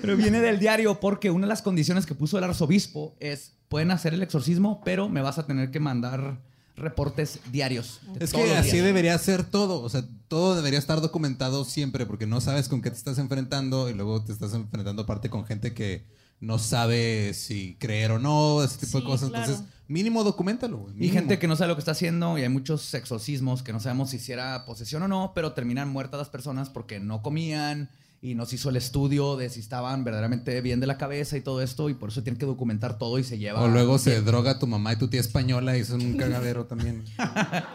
[0.00, 3.90] Pero viene del diario porque una de las condiciones que puso el arzobispo es, pueden
[3.90, 6.38] hacer el exorcismo, pero me vas a tener que mandar
[6.76, 8.00] reportes diarios.
[8.18, 8.84] Es que así días".
[8.84, 9.80] debería ser todo.
[9.80, 13.88] O sea, todo debería estar documentado siempre porque no sabes con qué te estás enfrentando
[13.88, 16.04] y luego te estás enfrentando aparte con gente que
[16.40, 19.30] no sabe si creer o no, ese tipo de cosas.
[19.30, 19.44] claro.
[19.44, 20.88] Entonces, mínimo documentalo.
[20.98, 23.80] Y gente que no sabe lo que está haciendo y hay muchos exorcismos que no
[23.80, 27.90] sabemos si hiciera posesión o no, pero terminan muertas las personas porque no comían
[28.24, 31.42] y no se hizo el estudio de si estaban verdaderamente bien de la cabeza y
[31.42, 33.60] todo esto y por eso tienen que documentar todo y se lleva...
[33.60, 37.04] O luego se droga tu mamá y tu tía española y es un cagadero también.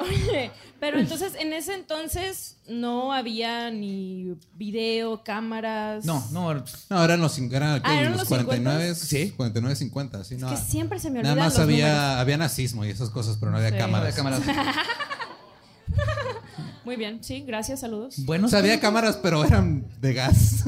[0.01, 6.03] Oye, pero entonces en ese entonces no había ni video, cámaras.
[6.05, 6.51] No, no,
[6.89, 7.81] No, eran los, eran.
[7.83, 8.95] Ah, ¿eran los los 49, 50s?
[8.95, 9.31] Sí.
[9.37, 10.49] 49, 50, sí, no.
[10.49, 12.17] Que siempre se me Nada olvidan más los había, números.
[12.21, 13.77] había nazismo y esas cosas, pero no había Sí.
[13.77, 14.15] cámaras.
[14.15, 14.41] de cámaras.
[16.85, 18.15] Muy bien, sí, gracias, saludos.
[18.25, 20.63] Bueno, O sea, había cámaras, pero eran de gas.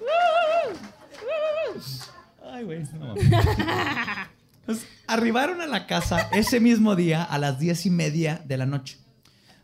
[0.00, 0.72] ¡Oh!
[2.52, 2.84] Ay, güey.
[2.98, 3.14] no.
[4.66, 8.66] Pues, arribaron a la casa ese mismo día a las diez y media de la
[8.66, 8.98] noche.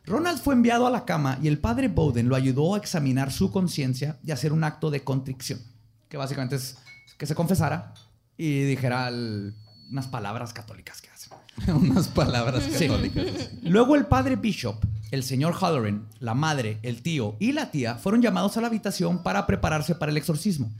[0.07, 3.51] Ronald fue enviado a la cama y el padre Bowden lo ayudó a examinar su
[3.51, 5.61] conciencia y hacer un acto de contrición,
[6.09, 6.77] que básicamente es
[7.19, 7.93] que se confesara
[8.37, 9.55] y dijera el-
[9.91, 11.33] unas palabras católicas que hacen.
[11.77, 13.51] Unas palabras católicas.
[13.63, 18.21] Luego el padre Bishop, el señor Halloran, la madre, el tío y la tía fueron
[18.23, 20.73] llamados a la habitación para prepararse para el exorcismo.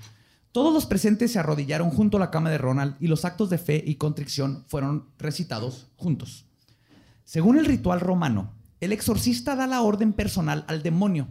[0.51, 3.59] Todos los presentes se arrodillaron junto a la cama de Ronald y los actos de
[3.59, 6.47] fe y contrición fueron recitados juntos.
[7.25, 11.29] Según el ritual romano, el exorcista da la orden personal al demonio.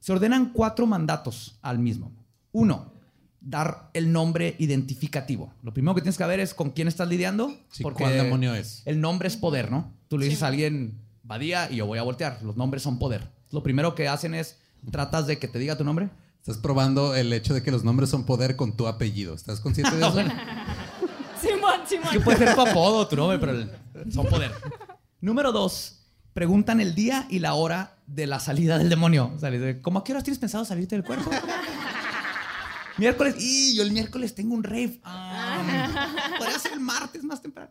[0.00, 2.12] Se ordenan cuatro mandatos al mismo.
[2.52, 2.92] Uno,
[3.40, 5.52] dar el nombre identificativo.
[5.62, 7.56] Lo primero que tienes que ver es con quién estás lidiando.
[7.70, 8.82] Sí, ¿cuál demonio es?
[8.84, 9.92] El nombre es poder, ¿no?
[10.08, 12.38] Tú le dices a alguien, Badía, y yo voy a voltear.
[12.42, 13.28] Los nombres son poder.
[13.50, 14.58] Lo primero que hacen es,
[14.90, 16.10] tratas de que te diga tu nombre.
[16.40, 19.34] Estás probando el hecho de que los nombres son poder con tu apellido.
[19.34, 20.14] ¿Estás consciente de eso?
[21.40, 22.08] Simón, Simón.
[22.12, 24.52] Que puede ser tu apodo, tu nombre, pero el- son poder.
[25.20, 26.00] Número dos,
[26.32, 29.32] preguntan el día y la hora de la salida del demonio.
[29.34, 29.50] O sea,
[29.82, 31.30] ¿Cómo a qué horas tienes pensado salirte del cuerpo?
[33.00, 33.34] Miércoles.
[33.38, 35.00] Y yo el miércoles tengo un rave.
[35.02, 37.70] Ah, Podría ser el martes más temprano.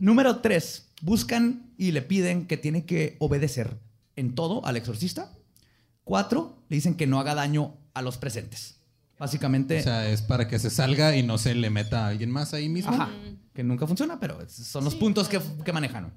[0.00, 0.86] Número tres.
[1.02, 3.78] Buscan y le piden que tiene que obedecer
[4.16, 5.30] en todo al exorcista.
[6.04, 6.62] Cuatro.
[6.68, 8.76] Le dicen que no haga daño a los presentes.
[9.18, 9.80] Básicamente.
[9.80, 12.52] O sea, es para que se salga y no se le meta a alguien más
[12.54, 12.92] ahí mismo.
[12.92, 13.10] ajá,
[13.54, 16.12] que nunca funciona, pero son los puntos que, que manejan.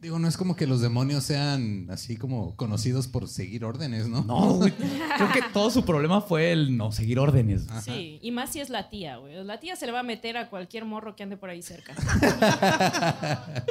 [0.00, 4.22] Digo, no es como que los demonios sean así como conocidos por seguir órdenes, ¿no?
[4.24, 4.72] No, güey.
[5.16, 7.66] Creo que todo su problema fue el no seguir órdenes.
[7.84, 9.44] Sí, y más si es la tía, güey.
[9.44, 11.94] La tía se le va a meter a cualquier morro que ande por ahí cerca.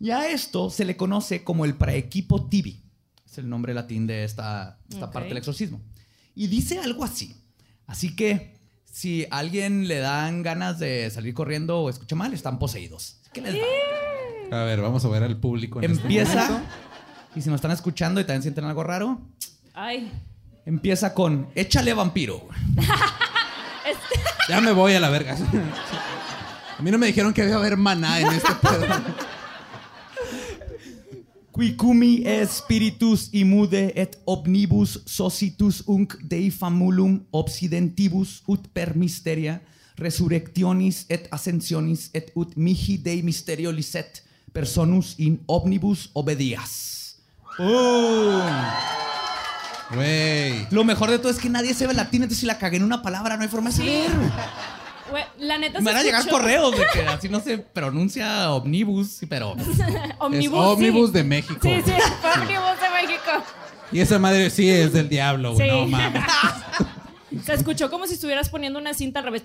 [0.00, 2.80] Y a esto se le conoce como el praequipo tibi.
[3.26, 5.80] Es el nombre latín de esta, esta parte del exorcismo.
[6.34, 7.34] Y dice algo así.
[7.86, 12.58] Así que si a alguien le dan ganas de salir corriendo o escucha mal, están
[12.58, 13.18] poseídos.
[13.22, 13.97] Así que les va.
[14.50, 15.80] A ver, vamos a ver al público.
[15.82, 16.62] En este Empieza.
[17.34, 19.20] y si nos están escuchando y también sienten algo raro,
[19.74, 20.10] Ay.
[20.64, 22.46] empieza con échale vampiro.
[24.48, 25.36] Ya me voy a la verga.
[26.78, 28.86] A mí no me dijeron que iba a haber maná en este pedo.
[31.54, 39.60] Quicumi spiritus imude et omnibus socitus unc dei famulum obsidentibus ut per mysteria
[39.98, 47.16] resurrectionis et ascensionis et ut mihi dei mysterio licet personus in omnibus obedias.
[49.94, 50.66] Güey.
[50.70, 53.00] Lo mejor de todo es que nadie sabe latín, entonces si la cagué en una
[53.02, 54.10] palabra no hay forma de saber.
[55.10, 58.52] Güey, la neta Me van a llegar escuchó- correos de que así no se pronuncia
[58.52, 59.66] omnibus, sí, pero Es
[60.18, 60.58] Omnibus.
[60.58, 61.12] Ómnibus sí.
[61.14, 61.60] de México.
[61.62, 61.92] Sí, sí,
[62.36, 63.30] Omnibus de México.
[63.90, 65.66] Y esa madre sí es del diablo, güey.
[65.66, 65.74] Sí.
[65.74, 66.22] No mames.
[67.42, 69.44] Se escuchó como si estuvieras poniendo una cinta al revés.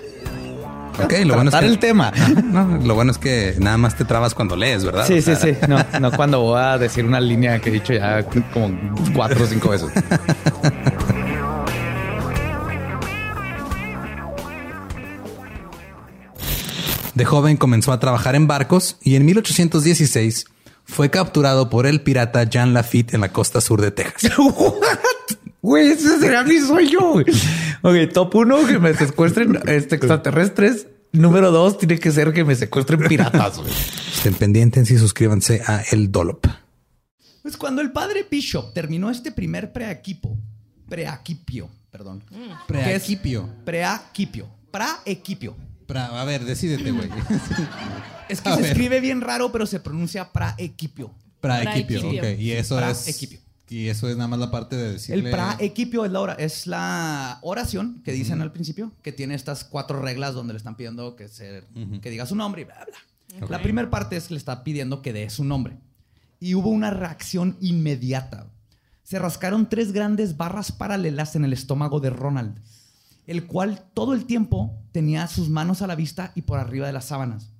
[0.99, 2.11] Ok, lo bueno es que el tema.
[2.43, 5.05] No, lo bueno es que nada más te trabas cuando lees, ¿verdad?
[5.07, 5.53] Sí, O sí, sí.
[5.67, 8.23] No, no cuando voy a decir una línea que he dicho ya
[8.53, 8.77] como
[9.13, 9.89] cuatro o cinco veces.
[17.13, 20.45] De joven comenzó a trabajar en barcos y en 1816
[20.85, 24.31] fue capturado por el pirata Jean Lafitte en la costa sur de Texas.
[25.63, 26.99] Güey, ese será mi sueño.
[27.83, 30.87] Ok, top uno, que me secuestren este, extraterrestres.
[31.13, 33.57] Número dos, tiene que ser que me secuestren piratas.
[33.57, 33.71] güey.
[33.71, 36.45] Estén pendientes y suscríbanse a El Dolop.
[37.41, 40.37] Pues cuando el padre Bishop terminó este primer preequipo,
[40.87, 42.23] preaquipio, perdón.
[42.31, 43.49] es Preaquipio.
[43.65, 44.47] Preaquipio.
[44.71, 45.55] Praequipio.
[45.87, 47.09] Pra- a ver, decídete, güey.
[48.29, 48.71] Es que A se ver.
[48.71, 51.13] escribe bien raro, pero se pronuncia praequipio.
[51.41, 52.07] Praequipio.
[52.07, 52.39] Ok.
[52.39, 52.99] Y eso es.
[53.03, 53.39] Praequipio.
[53.71, 55.29] Y eso es nada más la parte de decirle.
[55.29, 59.63] El praequipio es la, ora- es la oración que dicen al principio, que tiene estas
[59.63, 61.63] cuatro reglas donde le están pidiendo que, se,
[62.01, 63.47] que diga su nombre y bla, bla.
[63.49, 65.77] La primera parte es que le está pidiendo que dé su nombre.
[66.41, 68.47] Y hubo una reacción inmediata.
[69.03, 72.59] Se rascaron tres grandes barras paralelas en el estómago de Ronald,
[73.25, 76.93] el cual todo el tiempo tenía sus manos a la vista y por arriba de
[76.93, 77.51] las sábanas.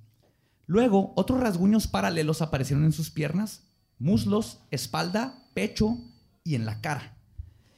[0.66, 3.62] Luego, otros rasguños paralelos aparecieron en sus piernas,
[3.98, 5.98] muslos, espalda, pecho
[6.44, 7.16] y en la cara.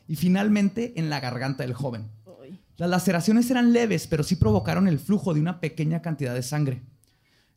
[0.06, 2.10] Y finalmente en la garganta del joven.
[2.76, 6.82] Las laceraciones eran leves, pero sí provocaron el flujo de una pequeña cantidad de sangre.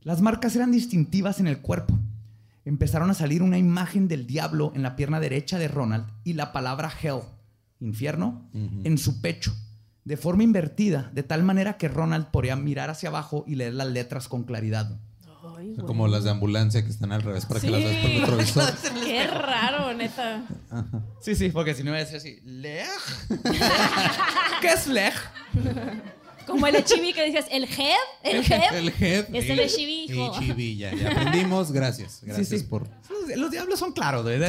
[0.01, 1.97] Las marcas eran distintivas en el cuerpo.
[2.65, 6.51] Empezaron a salir una imagen del diablo en la pierna derecha de Ronald y la
[6.51, 7.21] palabra hell,
[7.79, 9.55] infierno, en su pecho,
[10.05, 13.87] de forma invertida, de tal manera que Ronald podía mirar hacia abajo y leer las
[13.87, 14.99] letras con claridad.
[15.57, 15.87] Ay, O sea, güey.
[15.87, 17.71] como las de ambulancia que están al revés para que Sí.
[17.73, 18.73] las veas por el retrovisor.
[19.05, 20.43] Qué raro, neta.
[21.21, 22.85] Sí, sí, porque si no me decía así, lej.
[24.61, 25.13] ¿Qué es lej?
[26.45, 28.75] Como el chibi que decías, el head, el head.
[28.77, 29.35] El head.
[29.35, 30.33] Es el chibi, hijo.
[30.33, 31.73] El chibi, ya, ya aprendimos.
[31.73, 32.19] Gracias.
[32.23, 32.65] Gracias sí.
[32.67, 32.87] por.
[33.09, 34.41] Los, los diablos son claros, güey.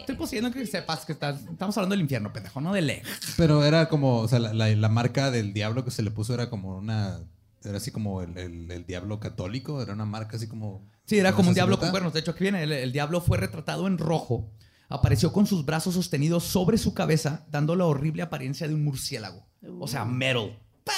[0.00, 3.02] Estoy poseyendo que sepas que estás- estamos hablando del infierno, pendejo, no de lej.
[3.36, 6.32] Pero era como, o sea, la, la- la marca del diablo que se le puso
[6.32, 7.18] era como una.
[7.64, 9.80] Era así como el, el- el diablo católico.
[9.82, 10.88] Era una marca así como.
[11.04, 12.12] Sí, era como un diablo con cuernos.
[12.12, 12.62] De hecho, aquí viene.
[12.62, 14.52] El, el diablo fue retratado en rojo.
[14.88, 19.46] Apareció con sus brazos sostenidos sobre su cabeza, dando la horrible apariencia de un murciélago.
[19.80, 20.58] O sea, metal.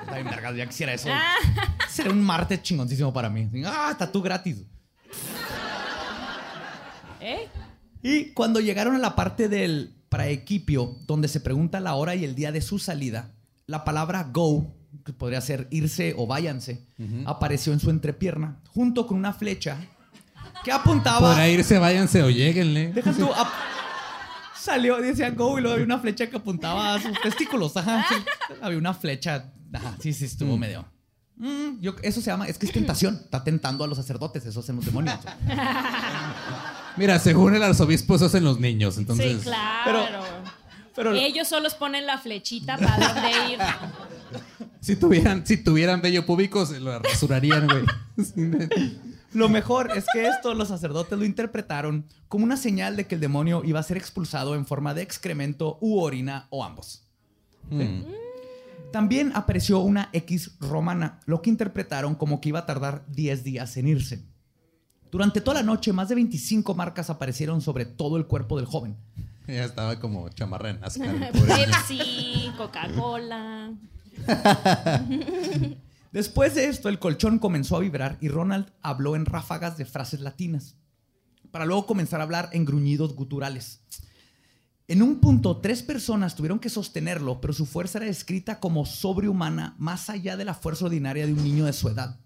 [0.00, 1.08] Está bien, vergas, ya quisiera eso.
[1.88, 3.48] Sería un martes chingoncísimo para mí.
[3.66, 4.64] Ah, tú gratis.
[7.20, 7.48] ¿Eh?
[8.02, 12.34] Y cuando llegaron a la parte del praequipio, donde se pregunta la hora y el
[12.34, 13.34] día de su salida,
[13.66, 14.74] la palabra go
[15.04, 16.84] que podría ser irse o váyanse,
[17.26, 19.76] apareció en su entrepierna, junto con una flecha
[20.64, 21.30] que apuntaba.
[21.30, 22.92] Podrá irse, váyanse o lleguenle.
[22.92, 23.28] Deja tú,
[24.60, 27.76] Salió, decía go y luego había una flecha que apuntaba a sus testículos.
[27.76, 28.16] Ajá, sí.
[28.60, 29.52] Había una flecha.
[29.72, 30.84] Ajá, sí, sí, estuvo medio.
[31.36, 33.14] Mm, yo- eso se llama, es que es tentación.
[33.14, 35.16] Está tentando a los sacerdotes, eso hacen los demonios.
[36.96, 38.98] Mira, según el arzobispo, eso hacen los niños.
[38.98, 40.02] Entonces, sí, claro.
[40.04, 40.22] pero-
[40.94, 43.58] pero- Ellos solos ponen la flechita para dónde ir.
[44.80, 47.84] si tuvieran, si tuvieran vello público, se lo rasurarían, güey.
[49.34, 53.20] Lo mejor es que esto los sacerdotes lo interpretaron como una señal de que el
[53.20, 57.02] demonio iba a ser expulsado en forma de excremento u orina o ambos.
[57.68, 58.04] Hmm.
[58.90, 63.76] También apareció una X romana, lo que interpretaron como que iba a tardar 10 días
[63.76, 64.24] en irse.
[65.10, 68.96] Durante toda la noche, más de 25 marcas aparecieron sobre todo el cuerpo del joven.
[69.46, 70.80] Ya estaba como chamarra en.
[70.80, 73.72] Pepsi, Coca-Cola.
[76.12, 80.20] Después de esto, el colchón comenzó a vibrar y Ronald habló en ráfagas de frases
[80.20, 80.76] latinas,
[81.50, 83.80] para luego comenzar a hablar en gruñidos guturales.
[84.86, 89.74] En un punto, tres personas tuvieron que sostenerlo, pero su fuerza era descrita como sobrehumana,
[89.78, 92.18] más allá de la fuerza ordinaria de un niño de su edad.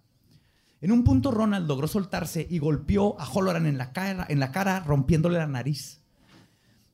[0.80, 4.52] En un punto, Ronald logró soltarse y golpeó a Holloran en la cara, en la
[4.52, 6.02] cara rompiéndole la nariz.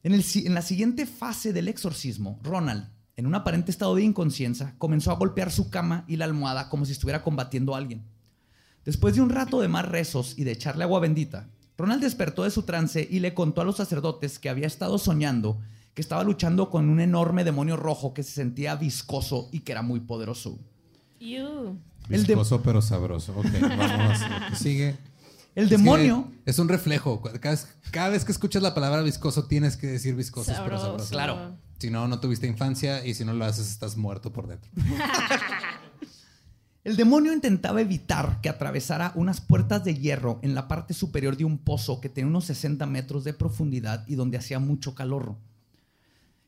[0.03, 2.89] En, la siguiente fase del exorcismo, Ronald,
[3.19, 6.87] en un aparente estado de inconsciencia, comenzó a golpear su cama y la almohada como
[6.87, 8.05] si estuviera combatiendo a alguien.
[8.85, 12.51] Después de un rato de más rezos y de echarle agua bendita, Ronald despertó de
[12.51, 15.61] su trance y le contó a los sacerdotes que había estado soñando
[15.95, 19.83] que estaba luchando con un enorme demonio rojo que se sentía viscoso y que era
[19.83, 20.57] muy poderoso.
[21.19, 21.77] Ew.
[22.09, 23.35] El de- Viscoso pero sabroso.
[23.37, 24.19] Ok, vamos.
[24.59, 24.97] Sigue.
[25.57, 27.21] El Es que demonio, Es un reflejo.
[27.21, 30.85] Cada vez, cada vez que escuchas la palabra viscoso, tienes que decir viscoso pero Sabroso.
[30.85, 31.11] sabroso.
[31.11, 31.57] Claro.
[31.79, 34.71] Si no, no tuviste infancia y si no lo haces, estás muerto por dentro.
[36.85, 41.45] el demonio intentaba evitar que atravesara unas puertas de hierro en la parte superior de
[41.45, 45.37] un pozo que tenía unos 60 metros de profundidad y donde hacía mucho calor.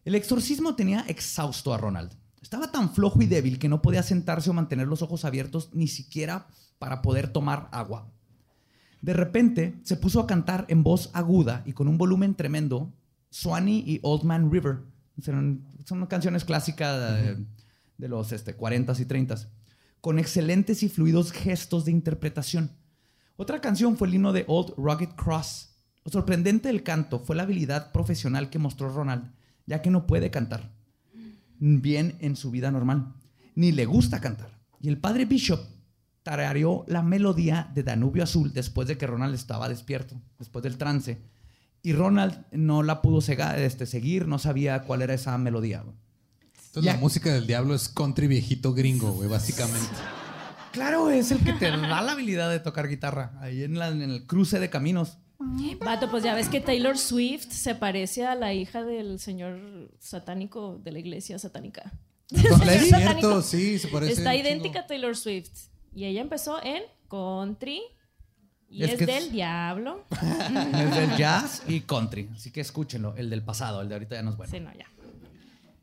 [0.05, 2.13] El exorcismo tenía exhausto a Ronald.
[2.43, 5.87] Estaba tan flojo y débil que no podía sentarse o mantener los ojos abiertos ni
[5.87, 8.11] siquiera para poder tomar agua.
[9.03, 12.93] De repente se puso a cantar en voz aguda y con un volumen tremendo
[13.31, 14.81] Swanee y Old Man River.
[15.23, 17.45] Son, son canciones clásicas de,
[17.99, 19.49] de los este, 40s y 30s,
[20.01, 22.71] con excelentes y fluidos gestos de interpretación.
[23.37, 25.71] Otra canción fue el himno de Old Rugged Cross.
[26.05, 29.33] Lo sorprendente del canto fue la habilidad profesional que mostró Ronald,
[29.67, 30.73] ya que no puede cantar
[31.61, 33.15] bien en su vida normal,
[33.55, 34.59] ni le gusta cantar.
[34.81, 35.61] Y el padre Bishop
[36.23, 41.21] tarareó la melodía de Danubio Azul después de que Ronald estaba despierto, después del trance.
[41.83, 45.81] Y Ronald no la pudo este, seguir, no sabía cuál era esa melodía.
[45.83, 45.97] güey.
[46.67, 49.89] Entonces, Ya- la música del diablo es country viejito gringo, güey, básicamente.
[50.73, 54.03] Claro, es el que te da la habilidad de tocar guitarra, ahí en, la- en
[54.03, 55.19] el cruce de caminos.
[55.85, 60.79] Vato, pues ya ves que Taylor Swift se parece a la hija del señor satánico
[60.85, 61.93] de la iglesia satánica.
[62.31, 63.21] Entonces, es satánico.
[63.21, 64.13] cierto, sí, se parece.
[64.13, 65.51] Está idéntica a Taylor Swift.
[65.95, 67.81] Y ella empezó en country.
[68.71, 70.05] Y Es es, que del es- diablo.
[70.11, 74.23] Es del jazz y country, así que escúchenlo, el del pasado, el de ahorita ya
[74.23, 74.51] no es bueno.
[74.51, 74.87] Sí, no, ya.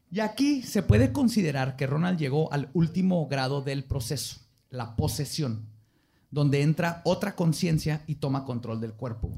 [0.10, 5.66] Y aquí se puede considerar que Ronald llegó al último grado del proceso, la posesión,
[6.32, 9.32] donde entra otra conciencia y toma control del cuerpo.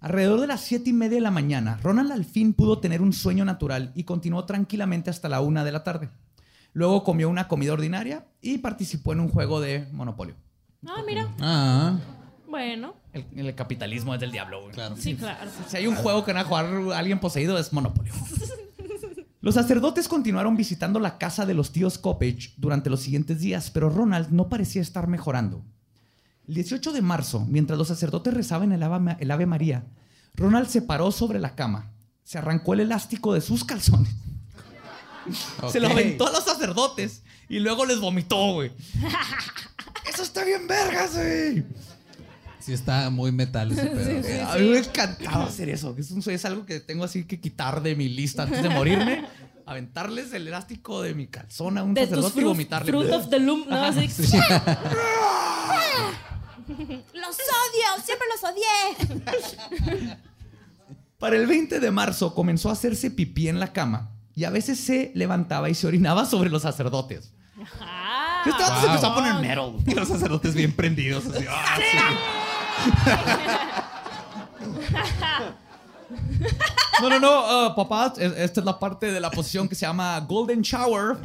[0.00, 3.12] Alrededor de las siete y media de la mañana, Ronald al fin pudo tener un
[3.12, 6.08] sueño natural y continuó tranquilamente hasta la una de la tarde.
[6.72, 10.36] Luego comió una comida ordinaria y participó en un juego de Monopolio.
[10.86, 11.28] Ah, mira.
[11.38, 11.98] Ah,
[12.50, 12.94] Bueno.
[13.12, 14.62] El, el capitalismo es del diablo.
[14.62, 14.72] güey.
[14.72, 14.96] claro.
[14.98, 15.50] Sí, claro.
[15.68, 18.12] Si hay un juego que van a jugar a alguien poseído es Monopolio.
[19.42, 23.88] Los sacerdotes continuaron visitando la casa de los tíos Coppage durante los siguientes días, pero
[23.88, 25.64] Ronald no parecía estar mejorando.
[26.46, 29.86] El 18 de marzo, mientras los sacerdotes rezaban el Ave, el Ave María,
[30.34, 31.90] Ronald se paró sobre la cama,
[32.22, 34.12] se arrancó el elástico de sus calzones,
[35.72, 38.72] se lo aventó a los sacerdotes y luego les vomitó, güey.
[40.12, 41.64] Eso está bien vergas, güey.
[42.60, 44.48] Sí, está muy metal ese pedo.
[44.50, 45.94] A mí me encantaba hacer eso.
[45.98, 49.24] Es, un- es algo que tengo así que quitar de mi lista antes de morirme.
[49.66, 52.90] Aventarles el elástico de mi calzón a un De sacerdote y vomitarle.
[52.90, 53.64] fruit of the loom.
[53.68, 54.08] No, así.
[56.68, 58.04] ¡Los odio!
[58.04, 60.16] ¡Siempre los odié!
[61.18, 64.78] Para el 20 de marzo comenzó a hacerse pipí en la cama y a veces
[64.80, 67.32] se levantaba y se orinaba sobre los sacerdotes.
[67.80, 68.88] Ah, Este vato se wow.
[68.94, 69.74] empezó a poner metal.
[69.86, 71.26] Y los sacerdotes bien prendidos.
[71.26, 71.98] Así, ah, sí.
[77.00, 79.86] No, no, no, uh, papá, es- esta es la parte de la posición que se
[79.86, 81.16] llama Golden Shower.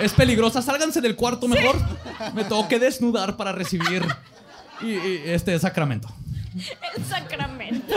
[0.00, 1.76] Es peligrosa, sálganse del cuarto mejor.
[2.34, 4.04] Me tengo que desnudar para recibir
[4.80, 6.08] y- y este sacramento.
[6.96, 7.94] El sacramento.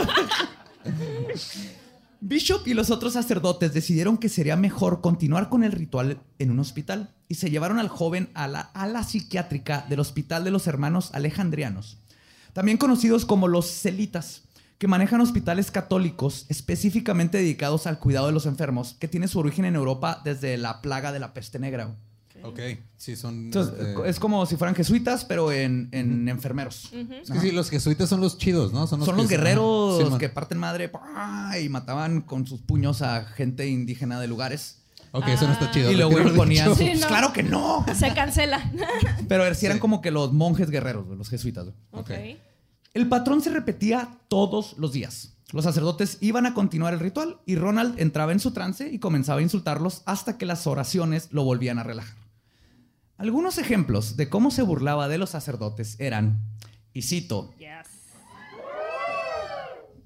[2.20, 6.58] Bishop y los otros sacerdotes decidieron que sería mejor continuar con el ritual en un
[6.58, 11.10] hospital y se llevaron al joven a la ala psiquiátrica del Hospital de los Hermanos
[11.14, 11.98] Alejandrianos,
[12.52, 14.42] también conocidos como los celitas,
[14.78, 19.64] que manejan hospitales católicos específicamente dedicados al cuidado de los enfermos, que tiene su origen
[19.64, 21.96] en Europa desde la plaga de la peste negra.
[22.42, 22.60] Ok,
[22.96, 23.46] sí, son.
[23.46, 26.92] Entonces, este, es como si fueran jesuitas, pero en, en enfermeros.
[26.92, 28.86] es que sí, los jesuitas son los chidos, ¿no?
[28.86, 30.18] Son los guerreros Ajá, sí, man.
[30.20, 30.92] que parten madre
[31.60, 34.77] y mataban con sus puños a gente indígena de lugares.
[35.12, 35.90] Ok, eso no está chido.
[35.90, 36.74] Y luego ponían.
[36.76, 37.06] Sí, Pues no.
[37.08, 37.84] Claro que no.
[37.94, 38.70] Se cancela.
[39.28, 41.66] Pero sí eran como que los monjes guerreros, los jesuitas.
[41.92, 42.10] Ok.
[42.94, 45.34] El patrón se repetía todos los días.
[45.52, 49.38] Los sacerdotes iban a continuar el ritual y Ronald entraba en su trance y comenzaba
[49.40, 52.16] a insultarlos hasta que las oraciones lo volvían a relajar.
[53.16, 56.38] Algunos ejemplos de cómo se burlaba de los sacerdotes eran,
[56.92, 57.68] y cito, Yes.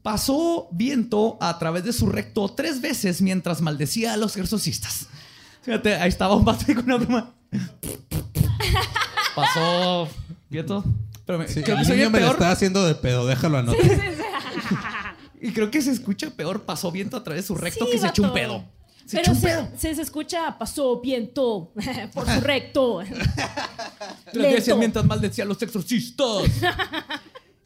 [0.02, 5.06] Pasó viento a través de su recto tres veces mientras maldecía a los exorcistas.
[5.62, 7.34] Fíjate, ahí estaba un vato con una bruma.
[9.34, 10.08] Pasó
[10.50, 10.84] viento.
[11.24, 13.80] Pero me, Sí, creo que el niño me lo está haciendo de pedo, déjalo anotar.
[15.44, 16.62] Y creo que se escucha peor.
[16.62, 18.64] Pasó viento a través de su recto Sí, que se echó un pedo.
[19.04, 21.72] Se Pero se, se, se escucha, pasó viento
[22.14, 23.00] por su recto.
[24.32, 24.76] Tres veces Lento.
[24.78, 26.44] mientras maldecía a los exorcistas.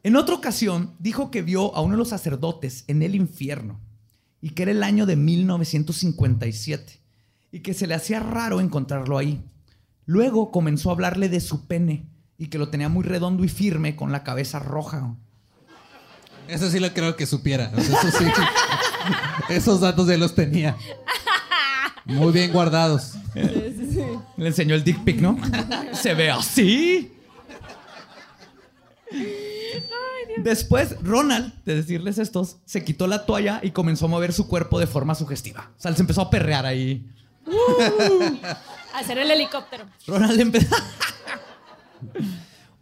[0.06, 3.80] En otra ocasión, dijo que vio a uno de los sacerdotes en el infierno
[4.40, 7.00] y que era el año de 1957
[7.50, 9.42] y que se le hacía raro encontrarlo ahí.
[10.04, 12.06] Luego comenzó a hablarle de su pene
[12.38, 15.16] y que lo tenía muy redondo y firme con la cabeza roja.
[16.46, 17.72] Eso sí lo creo que supiera.
[17.76, 18.24] o sea, eso sí.
[19.48, 20.76] Esos datos ya los tenía.
[22.04, 23.14] Muy bien guardados.
[23.34, 25.36] Le enseñó el dick pic, ¿no?
[25.94, 27.15] Se ve así.
[30.38, 34.78] Después, Ronald, de decirles estos, se quitó la toalla y comenzó a mover su cuerpo
[34.78, 35.70] de forma sugestiva.
[35.76, 37.06] O sea, se empezó a perrear ahí.
[38.94, 39.84] Hacer el helicóptero.
[40.06, 40.76] Ronald empezó.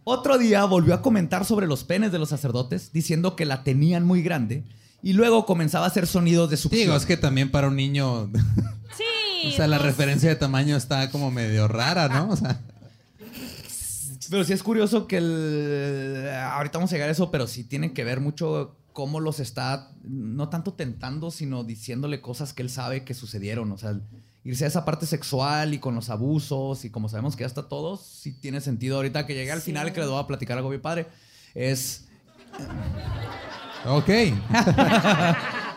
[0.03, 4.05] Otro día volvió a comentar sobre los penes de los sacerdotes, diciendo que la tenían
[4.05, 4.63] muy grande,
[5.01, 6.81] y luego comenzaba a hacer sonidos de succión.
[6.81, 8.29] Digo, es que también para un niño.
[8.95, 9.49] Sí.
[9.49, 12.29] O sea, la pues, referencia de tamaño está como medio rara, ¿no?
[12.29, 12.61] O sea,
[14.29, 16.29] Pero sí es curioso que el...
[16.51, 19.91] Ahorita vamos a llegar a eso, pero sí tiene que ver mucho cómo los está,
[20.03, 23.71] no tanto tentando, sino diciéndole cosas que él sabe que sucedieron.
[23.71, 23.99] O sea,
[24.43, 27.67] irse a esa parte sexual y con los abusos y como sabemos que ya está
[27.67, 28.97] todo, sí tiene sentido.
[28.97, 29.65] Ahorita que llegue al Sí.
[29.65, 31.07] final, que les voy a platicar algo mi padre,
[31.53, 32.07] es...
[33.85, 34.09] ok.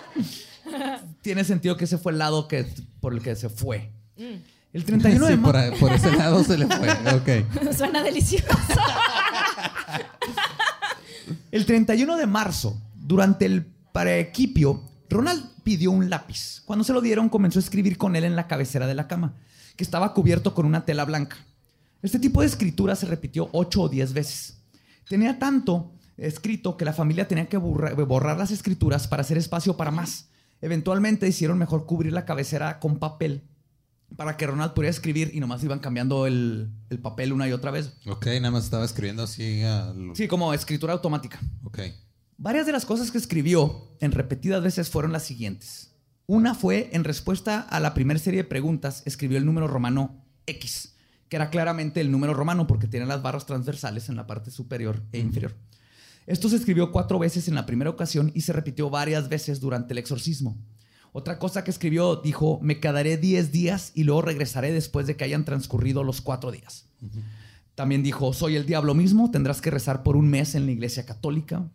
[1.22, 2.66] Tiene sentido que ese fue el lado que,
[3.00, 3.90] por el que se fue.
[4.72, 5.72] El 31 Sí, de por, marzo...
[5.74, 6.90] ahí- por ese lado se le fue.
[6.90, 7.72] Ok.
[7.76, 8.46] Suena delicioso.
[11.50, 16.62] El 31 de marzo, durante el paraequipio, Ronald pidió un lápiz.
[16.66, 19.34] Cuando se lo dieron, comenzó a escribir con él en la cabecera de la cama,
[19.76, 21.36] que estaba cubierto con una tela blanca.
[22.02, 24.58] Este tipo de escritura se repitió ocho o diez veces.
[25.08, 29.76] Tenía tanto escrito que la familia tenía que borra- borrar las escrituras para hacer espacio
[29.76, 30.28] para más.
[30.60, 33.42] Eventualmente hicieron mejor cubrir la cabecera con papel
[34.16, 37.70] para que Ronald pudiera escribir y nomás iban cambiando el, el papel una y otra
[37.70, 37.92] vez.
[38.06, 39.62] Ok, nada más estaba escribiendo así.
[39.62, 41.38] al- Sí, como escritura automática.
[41.64, 41.80] Ok.
[42.36, 45.92] Varias de las cosas que escribió en repetidas veces fueron las siguientes.
[46.26, 50.94] Una fue en respuesta a la primera serie de preguntas, escribió el número romano X,
[51.28, 55.02] que era claramente el número romano porque tiene las barras transversales en la parte superior
[55.12, 55.54] e inferior.
[56.26, 59.94] Esto se escribió cuatro veces en la primera ocasión y se repitió varias veces durante
[59.94, 60.58] el exorcismo.
[61.18, 65.24] Otra cosa que escribió dijo, me quedaré 10 días y luego regresaré después de que
[65.24, 66.86] hayan transcurrido los cuatro días.
[67.74, 71.04] También dijo, soy el diablo mismo, tendrás que rezar por un mes en la iglesia
[71.06, 71.68] católica.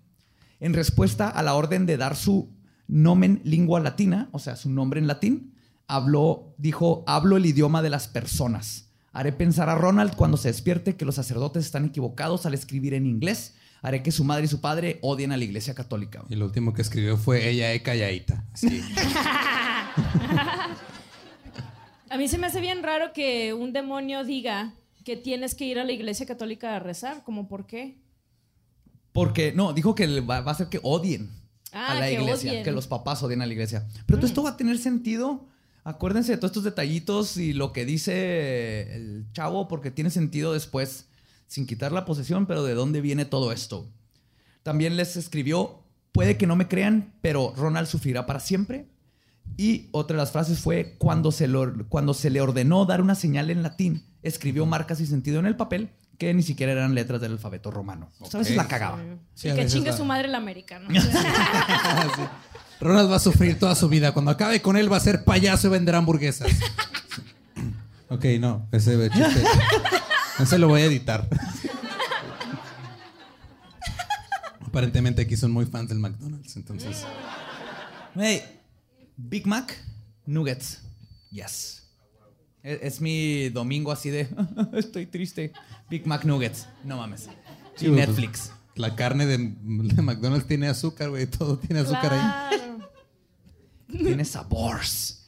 [0.62, 2.54] En respuesta a la orden de dar su
[2.88, 5.56] nomen lingua latina, o sea, su nombre en latín,
[5.88, 8.92] habló, dijo, hablo el idioma de las personas.
[9.12, 13.06] Haré pensar a Ronald cuando se despierte que los sacerdotes están equivocados al escribir en
[13.06, 13.56] inglés.
[13.84, 16.24] Haré que su madre y su padre odien a la iglesia católica.
[16.30, 18.44] Y lo último que escribió fue ella es calladita.
[18.56, 18.82] Sí.
[22.10, 24.74] A mí se me hace bien raro que un demonio diga
[25.04, 27.24] que tienes que ir a la iglesia católica a rezar.
[27.26, 27.98] ¿Cómo por qué?
[29.12, 31.30] Porque, no, dijo que va, va a hacer que odien
[31.72, 32.64] a Ah, la que iglesia, odien.
[32.64, 33.88] que los papás odien a la iglesia.
[34.06, 35.48] Pero todo esto va a tener sentido.
[35.84, 41.08] Acuérdense de todos estos detallitos y lo que dice el chavo, porque tiene sentido después,
[41.54, 43.88] sin quitar la posesión, pero de dónde viene todo esto.
[44.64, 48.88] También les escribió, puede que no me crean, pero Ronald sufrirá para siempre.
[49.56, 53.14] Y otra de las frases fue, cuando se, lo- cuando se le ordenó dar una
[53.14, 57.22] señal en latín, escribió marcas y sentido en el papel que ni siquiera eran letras
[57.22, 58.10] del alfabeto romano.
[58.20, 58.98] O sea, a veces la cagaba.
[59.36, 60.88] Sí, y que chingue la- su madre el americano.
[62.82, 64.12] Ronald va a sufrir toda su vida.
[64.12, 66.50] Cuando acabe con él va a ser payaso y vender hamburguesas.
[68.10, 68.68] ok, no.
[68.72, 69.44] Ese chiste.
[70.40, 71.28] Ese lo voy a editar.
[74.62, 77.04] Aparentemente aquí son muy fans del McDonald's, entonces.
[78.16, 78.42] Hey,
[79.16, 79.78] Big Mac,
[80.26, 80.82] nuggets.
[81.30, 81.84] Yes.
[82.64, 84.28] Es, es mi domingo así de,
[84.74, 85.54] estoy triste.
[85.90, 86.68] Big Mac Nuggets.
[86.84, 87.30] No mames.
[87.80, 88.52] Y pues, Netflix.
[88.76, 91.28] La carne de, de McDonald's tiene azúcar, güey.
[91.28, 92.60] Todo tiene azúcar ahí.
[93.88, 95.23] Tiene sabores.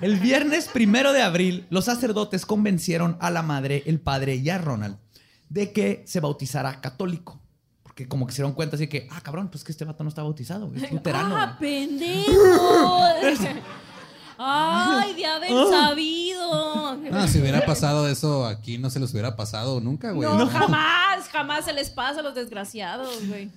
[0.00, 4.58] El viernes primero de abril, los sacerdotes convencieron a la madre, el padre y a
[4.58, 4.96] Ronald
[5.48, 7.40] de que se bautizara católico.
[7.82, 10.08] Porque como que se dieron cuenta así que, ah, cabrón, pues que este vato no
[10.10, 11.36] está bautizado, es luterano.
[11.36, 11.86] ¡Ah, güey".
[11.88, 13.02] pendejo!
[14.40, 15.66] ¡Ay, de haber Ah.
[15.88, 16.96] sabido!
[16.96, 20.28] No, si hubiera pasado eso aquí, no se los hubiera pasado nunca, güey.
[20.28, 23.50] No, jamás, jamás se les pasa a los desgraciados, güey.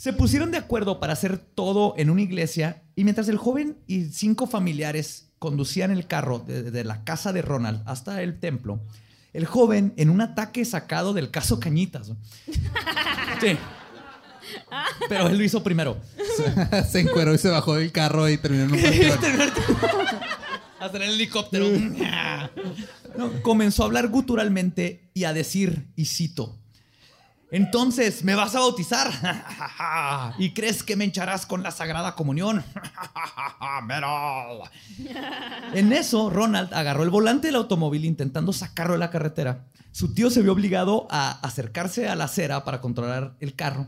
[0.00, 4.04] Se pusieron de acuerdo para hacer todo en una iglesia y mientras el joven y
[4.04, 8.80] cinco familiares conducían el carro de, de la casa de Ronald hasta el templo,
[9.34, 12.16] el joven, en un ataque sacado del caso Cañitas, ¿no?
[13.42, 13.58] sí.
[15.10, 15.98] Pero él lo hizo primero.
[16.90, 18.80] se encueró y se bajó del carro y terminó en un.
[20.80, 21.66] Hasta el helicóptero.
[23.18, 26.58] No, comenzó a hablar guturalmente y a decir, y cito,
[27.52, 29.10] entonces, ¿me vas a bautizar?
[30.38, 32.62] ¿Y crees que me hincharás con la Sagrada Comunión?
[35.72, 39.66] En eso, Ronald agarró el volante del automóvil intentando sacarlo de la carretera.
[39.92, 43.86] Su tío se vio obligado a acercarse a la acera para controlar el carro.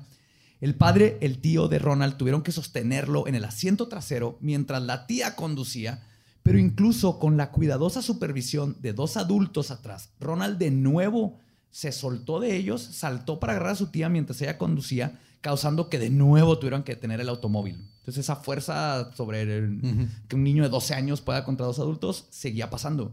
[0.60, 5.06] El padre, el tío de Ronald tuvieron que sostenerlo en el asiento trasero mientras la
[5.06, 6.02] tía conducía,
[6.42, 11.38] pero incluso con la cuidadosa supervisión de dos adultos atrás, Ronald de nuevo
[11.72, 15.98] se soltó de ellos, saltó para agarrar a su tía mientras ella conducía, causando que
[15.98, 17.84] de nuevo tuvieran que detener el automóvil.
[17.98, 22.26] Entonces esa fuerza sobre el- que un niño de 12 años pueda contra dos adultos
[22.30, 23.12] seguía pasando.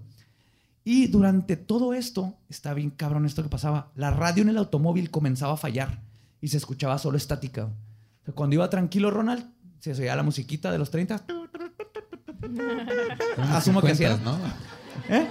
[0.84, 5.10] Y durante todo esto, está bien cabrón esto que pasaba, la radio en el automóvil
[5.12, 6.02] comenzaba a fallar
[6.42, 7.66] y se escuchaba solo estática.
[7.66, 9.46] O sea, cuando iba tranquilo Ronald,
[9.80, 11.24] se oía la musiquita de los 30.
[13.38, 14.18] Asumo que hacía.
[14.18, 14.38] ¿no?
[15.10, 15.28] ¿Eh?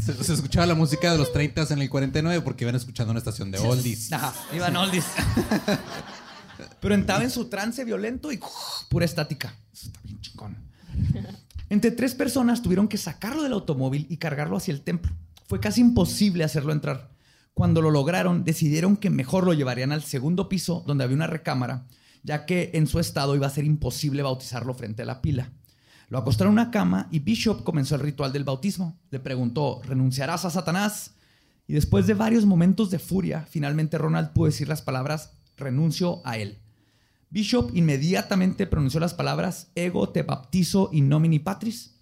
[0.00, 3.50] Se, escuchaba la música de los 30 en el 49 porque iban escuchando una estación
[3.50, 4.12] de oldies.
[4.12, 5.04] Ajá, iban oldies.
[6.80, 8.40] Pero entraba en su trance violento y
[8.88, 9.54] pura estática.
[9.72, 10.56] Eso está bien chingón.
[11.70, 15.12] Entre tres personas tuvieron que sacarlo del automóvil y cargarlo hacia el templo.
[15.46, 17.10] Fue casi imposible hacerlo entrar.
[17.54, 21.86] Cuando lo lograron, decidieron que mejor lo llevarían al segundo piso, donde había una recámara,
[22.22, 25.50] ya que en su estado iba a ser imposible bautizarlo frente a la pila.
[26.08, 28.98] Lo acostaron en una cama y Bishop comenzó el ritual del bautismo.
[29.10, 31.12] Le preguntó, ¿renunciarás a Satanás?
[31.66, 36.38] Y después de varios momentos de furia, finalmente Ronald pudo decir las palabras, renuncio a
[36.38, 36.58] él.
[37.30, 41.94] Bishop inmediatamente pronunció las palabras, ego te baptizo in nomini patris,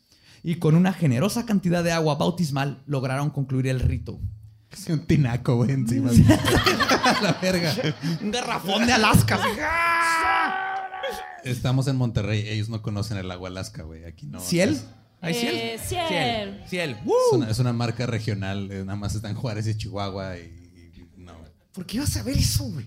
[0.44, 4.20] y con una generosa cantidad de agua bautismal lograron concluir el rito.
[4.68, 6.12] Casi un tinaco, güey, encima.
[7.22, 7.74] la verga.
[8.22, 9.40] Un garrafón de Alaska.
[11.44, 12.46] Estamos en Monterrey.
[12.48, 14.04] Ellos no conocen el agua Alaska, güey.
[14.04, 14.40] Aquí no.
[14.40, 14.70] ¿Ciel?
[14.70, 14.84] Es,
[15.20, 15.54] ¿Hay ciel?
[15.56, 16.06] Eh, ciel.
[16.08, 16.62] Ciel.
[16.68, 16.90] Ciel.
[16.90, 18.70] es una, es una marca regional.
[18.70, 20.36] eh, nada más está en Juárez y Chihuahua.
[20.38, 21.32] Y, y- no.
[21.72, 22.86] ¿Por qué ibas a ver eso, güey?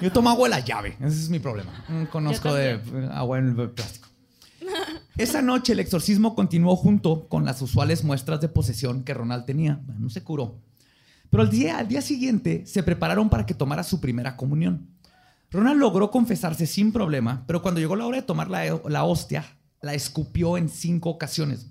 [0.00, 0.96] Yo tomo agua de la llave.
[1.00, 1.84] Ese es mi problema.
[1.88, 2.80] No conozco de
[3.12, 4.08] agua en el plástico.
[5.16, 9.80] Esa noche el exorcismo continuó junto con las usuales muestras de posesión que Ronald tenía.
[9.98, 10.58] No se curó.
[11.30, 14.88] Pero al día, al día siguiente se prepararon para que tomara su primera comunión.
[15.54, 19.56] Ronald logró confesarse sin problema, pero cuando llegó la hora de tomar la, la hostia,
[19.80, 21.68] la escupió en cinco ocasiones.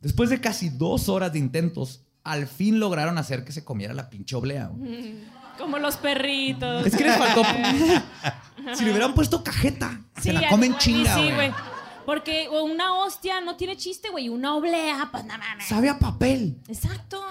[0.00, 4.08] Después de casi dos horas de intentos, al fin lograron hacer que se comiera la
[4.08, 4.70] pinche oblea.
[5.58, 6.86] Como los perritos.
[6.86, 7.42] Es que les faltó.
[8.74, 11.52] si le hubieran puesto cajeta, se la comen chinga, Sí, güey.
[12.06, 14.30] Porque una hostia no tiene chiste, güey.
[14.30, 15.66] Una oblea, pues no mames.
[15.66, 16.58] Sabe a papel.
[16.66, 17.22] Exacto.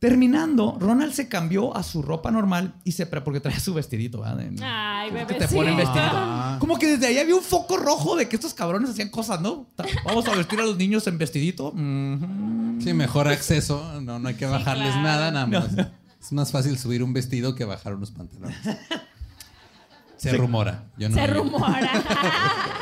[0.00, 4.22] Terminando, Ronald se cambió a su ropa normal y se pre porque traía su vestidito,
[4.22, 4.38] ¿verdad?
[4.38, 5.46] De- Ay, que bebecito.
[5.46, 6.56] te ponen vestidito.
[6.58, 9.66] Como que desde ahí había un foco rojo de que estos cabrones hacían cosas, ¿no?
[10.06, 11.68] Vamos a vestir a los niños en vestidito.
[11.68, 12.80] Ujú.
[12.80, 14.00] Sí, mejor acceso.
[14.00, 15.02] No, no hay que bajarles claro.
[15.02, 15.68] nada, nada más.
[16.18, 18.56] Es más fácil subir un vestido que bajar unos pantalones.
[20.16, 20.84] Se rumora.
[20.96, 21.90] Yo no Se rumora.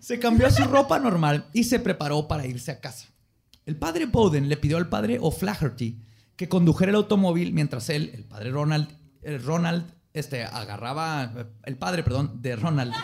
[0.00, 3.06] Se cambió a su ropa normal y se preparó para irse a casa.
[3.66, 6.00] El padre Bowden le pidió al padre O'Flaherty
[6.38, 8.88] que condujera el automóvil mientras él, el padre Ronald,
[9.22, 9.84] el Ronald,
[10.14, 11.30] este, agarraba,
[11.64, 12.94] el padre, perdón, de Ronald,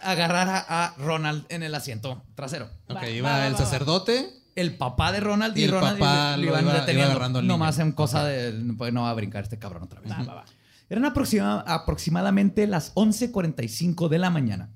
[0.00, 2.68] agarrar a, Ronald en el asiento trasero.
[2.88, 4.30] Ok, iba va, va, el va, sacerdote.
[4.54, 6.80] El papá de Ronald y, Y el Ronald papá le- le lo iban iba- iba
[6.80, 7.10] deteniendo.
[7.10, 7.54] agarrando al niño.
[7.54, 10.10] Nomás en cosa de pues no va a brincar este cabrón otra vez.
[10.12, 10.44] Va, va, va.
[10.90, 14.68] Eran aproxima- aproximadamente las 11:45 de la mañana.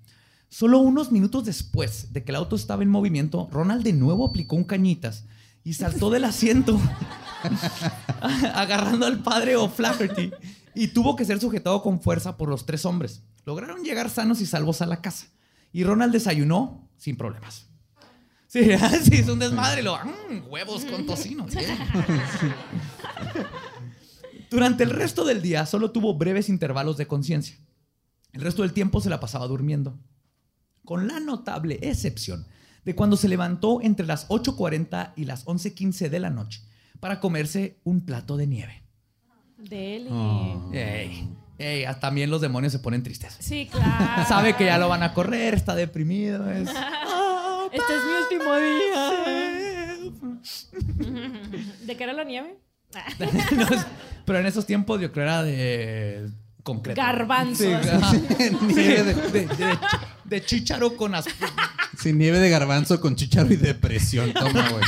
[0.48, 4.56] Solo unos minutos después de que el auto estaba en movimiento, Ronald de nuevo aplicó
[4.56, 5.24] un cañitas
[5.66, 6.80] y saltó del asiento,
[8.54, 10.30] agarrando al padre O'Flaherty
[10.76, 13.22] y tuvo que ser sujetado con fuerza por los tres hombres.
[13.44, 15.26] Lograron llegar sanos y salvos a la casa
[15.72, 17.66] y Ronald desayunó sin problemas.
[18.46, 18.60] Sí,
[19.02, 19.82] sí, es un desmadre.
[19.82, 21.44] Lo, "Mm, huevos con tocino.
[21.46, 21.76] bien".
[24.48, 27.56] Durante el resto del día solo tuvo breves intervalos de conciencia.
[28.32, 29.98] El resto del tiempo se la pasaba durmiendo.
[30.84, 32.46] Con la notable excepción
[32.86, 36.62] de cuando se levantó entre las 8.40 y las 11.15 de la noche
[37.00, 38.82] para comerse un plato de nieve.
[39.58, 40.08] Deli.
[40.72, 41.28] Ey,
[41.58, 43.36] ey, ah, también los demonios se ponen tristes.
[43.40, 44.24] Sí, claro.
[44.28, 46.50] Sabe que ya lo van a correr, está deprimido.
[46.50, 46.70] Es...
[47.72, 49.12] Este es mi último día.
[51.86, 52.56] ¿De qué era la nieve?
[53.56, 53.66] No,
[54.24, 56.30] pero en esos tiempos yo creo era de
[56.62, 57.00] concreto.
[57.02, 57.58] Garbanzos.
[57.58, 57.66] Sí.
[58.68, 59.78] Nieve de- de, de-
[60.24, 61.26] de chícharo con as-
[61.98, 64.32] Sin nieve de garbanzo con chicharo y depresión.
[64.32, 64.82] Toma, güey.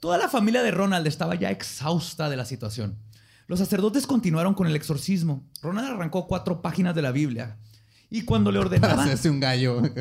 [0.00, 2.98] Toda la familia de Ronald estaba ya exhausta de la situación.
[3.46, 5.44] Los sacerdotes continuaron con el exorcismo.
[5.62, 7.56] Ronald arrancó cuatro páginas de la Biblia.
[8.10, 9.82] Y cuando le Para ordenaban, hacerse un gallo.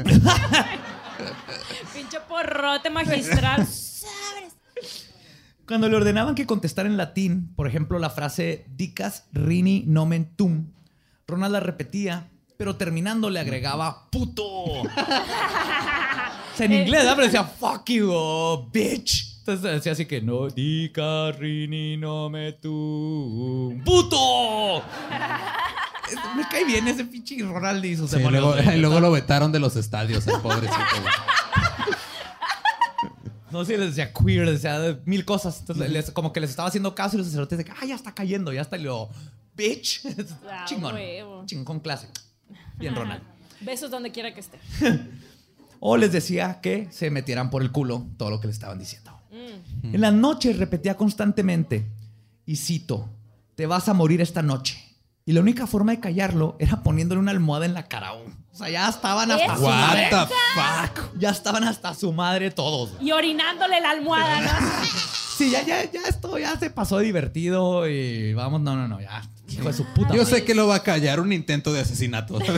[1.93, 3.67] Pinche porrote magistral.
[5.67, 10.71] cuando le ordenaban que contestara en latín, por ejemplo, la frase dicas rini nomen tum,
[11.27, 12.29] Ronald la repetía,
[12.63, 14.45] pero terminando le agregaba puto.
[14.45, 14.83] o
[16.55, 17.15] sea, en inglés, ¿verdad?
[17.17, 19.39] pero decía fuck you, oh, bitch.
[19.39, 24.81] Entonces decía así que no, dicas rini nomen tum, puto.
[26.37, 28.43] Me cae bien ese pinche Ronald y sus Sí, demonios.
[28.45, 28.77] luego, güey.
[28.77, 30.77] y luego lo vetaron de los estadios, el pobrecito.
[33.51, 35.59] No sé, les decía queer, les decía mil cosas.
[35.59, 37.93] Entonces, les- como que les estaba haciendo caso y los sacerdotes de que, ah, ya
[37.93, 38.77] está cayendo, ya está.
[38.77, 39.09] Y luego,
[39.55, 40.01] bitch.
[40.49, 40.95] Ah, Chingón.
[41.45, 42.07] Chingón clase.
[42.77, 43.21] Bien, Ronald.
[43.61, 44.59] Besos donde quiera que esté.
[45.85, 49.11] O les decía que se metieran por el culo todo lo que le estaban diciendo.
[49.83, 51.91] En las noches repetía constantemente,
[52.45, 53.09] y cito,
[53.55, 54.81] te vas a morir esta noche.
[55.25, 58.13] Y la única forma de callarlo era poniéndole una almohada en la cara.
[58.13, 60.07] O sea, ya estaban hasta su What madre.
[60.09, 60.17] the
[60.55, 61.17] fuck?
[61.19, 62.93] Ya estaban hasta su madre todos.
[63.01, 64.51] Y orinándole la almohada, ¿no?
[65.37, 69.21] Sí, ya, ya, ya esto ya se pasó divertido y vamos, no, no, no, ya.
[69.53, 70.09] Hijo de su puta.
[70.09, 70.37] Yo madre.
[70.37, 72.39] sé que lo va a callar un intento de asesinato.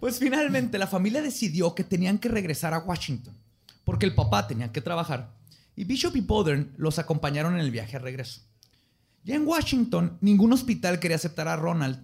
[0.00, 3.36] Pues finalmente la familia decidió que tenían que regresar a Washington
[3.84, 5.32] porque el papá tenía que trabajar
[5.76, 8.40] y Bishop y Bowden los acompañaron en el viaje a regreso.
[9.22, 12.00] Ya en Washington, ningún hospital quería aceptar a Ronald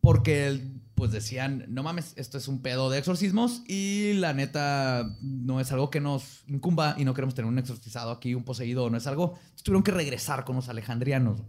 [0.00, 5.16] porque él, pues decían, no mames, esto es un pedo de exorcismos y la neta
[5.20, 8.88] no es algo que nos incumba y no queremos tener un exorcizado aquí, un poseído,
[8.90, 9.38] no es algo.
[9.62, 11.40] Tuvieron que regresar con los alejandrianos.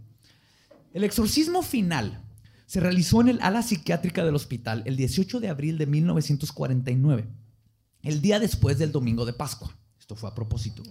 [0.92, 2.22] El exorcismo final
[2.66, 7.28] se realizó en el ala psiquiátrica del hospital el 18 de abril de 1949,
[8.02, 9.76] el día después del domingo de Pascua.
[9.98, 10.82] Esto fue a propósito.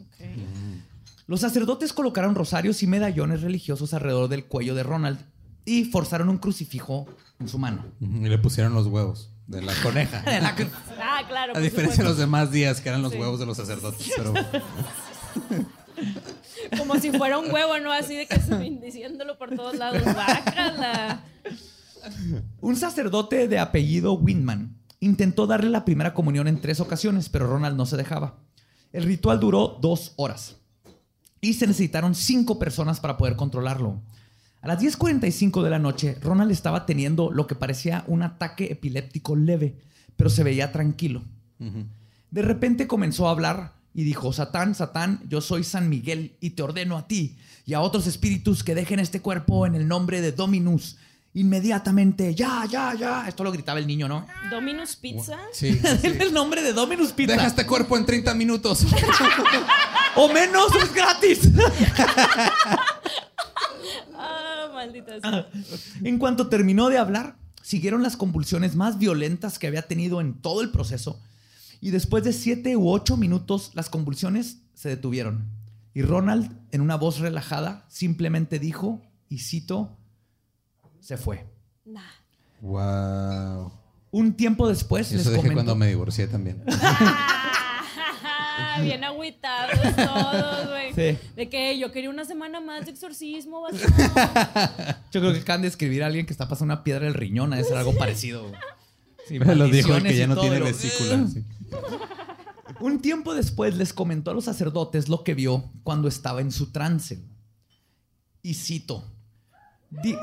[1.27, 5.19] Los sacerdotes colocaron rosarios y medallones religiosos alrededor del cuello de Ronald
[5.65, 7.07] y forzaron un crucifijo
[7.39, 7.83] en su mano.
[7.99, 10.23] y le pusieron los huevos de la coneja.
[10.97, 11.53] Ah, claro.
[11.55, 13.17] A diferencia de los demás días que eran los Sí.
[13.19, 14.11] huevos de los sacerdotes.
[14.17, 14.33] Pero
[16.77, 17.91] Como si fuera un huevo, ¿no?
[17.91, 18.37] Así de que
[18.83, 20.03] diciéndolo por todos lados.
[20.03, 21.21] Bácala.
[22.61, 27.77] Un sacerdote de apellido Windman intentó darle la primera comunión en tres ocasiones, pero Ronald
[27.77, 28.39] no se dejaba.
[28.91, 30.57] El ritual duró dos horas
[31.41, 34.01] y se necesitaron cinco personas para poder controlarlo.
[34.65, 39.35] A las 10.45 de la noche, Ronald estaba teniendo lo que parecía un ataque epiléptico
[39.35, 39.75] leve,
[40.17, 41.21] pero se veía tranquilo.
[42.31, 46.63] De repente comenzó a hablar y dijo, Satán, Satán, yo soy San Miguel y te
[46.63, 47.37] ordeno a ti
[47.67, 50.97] y a otros espíritus que dejen este cuerpo en el nombre de Dominus.
[51.35, 53.27] Inmediatamente, ya, ya, ya.
[53.27, 54.25] Esto lo gritaba el niño, ¿no?
[54.49, 55.37] Dominus Pizza.
[55.53, 55.79] sí.
[56.01, 57.33] En el nombre de Dominus Pizza.
[57.33, 58.83] Deja este cuerpo en 30 minutos.
[60.15, 61.41] O menos, es gratis.
[64.75, 65.49] Maldita sea.
[66.03, 70.61] En cuanto terminó de hablar, siguieron las convulsiones más violentas que había tenido en todo
[70.61, 71.19] el proceso.
[71.81, 75.45] Y después de siete u ocho minutos, las convulsiones se detuvieron.
[75.93, 79.97] Y Ronald, en una voz relajada, simplemente dijo, y cito,
[80.99, 81.45] se fue.
[81.85, 82.01] Nah.
[82.61, 83.71] wow.
[84.11, 85.55] Un tiempo después les Eso dije comentó...
[85.55, 86.63] cuando me divorcié también.
[88.57, 90.93] Ah, bien agüitados todos, güey.
[90.93, 91.17] Sí.
[91.35, 93.67] De que yo quería una semana más de exorcismo.
[95.11, 97.53] Yo creo que acaban de escribir a alguien que está pasando una piedra del riñón,
[97.53, 98.51] a ser algo parecido.
[99.27, 101.27] Sí, Lo dijo el que ya no tiene lo- vesícula.
[101.27, 101.43] sí.
[102.79, 106.71] Un tiempo después les comentó a los sacerdotes lo que vio cuando estaba en su
[106.71, 107.23] trance.
[108.41, 109.03] Y cito,
[109.89, 110.17] "Di-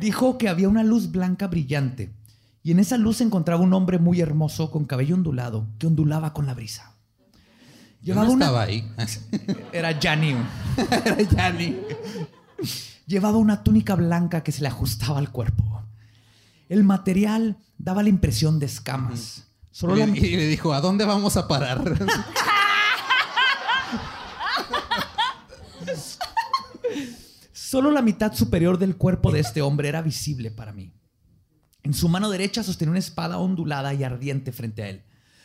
[0.00, 2.12] dijo que había una luz blanca brillante
[2.62, 6.32] y en esa luz se encontraba un hombre muy hermoso con cabello ondulado que ondulaba
[6.34, 6.96] con la brisa.
[8.02, 8.90] Yo Llevaba una- estaba ahí.
[9.72, 10.36] Era Gianni.
[11.36, 11.74] Era.
[13.06, 15.82] Llevaba una túnica blanca que se le ajustaba al cuerpo.
[16.68, 19.44] El material daba la impresión de escamas.
[19.72, 21.82] Solo Y, la, y le dijo, ¿a dónde vamos a parar?
[27.52, 30.92] Solo la mitad superior del cuerpo de este hombre era visible para mí.
[31.82, 35.02] En su mano derecha sostenía una espada ondulada y ardiente frente a él.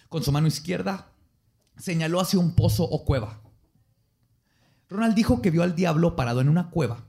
[0.10, 1.12] Con su mano izquierda
[1.78, 3.42] señaló hacia un pozo o cueva.
[4.90, 7.08] Ronald dijo que vio al diablo parado en una cueva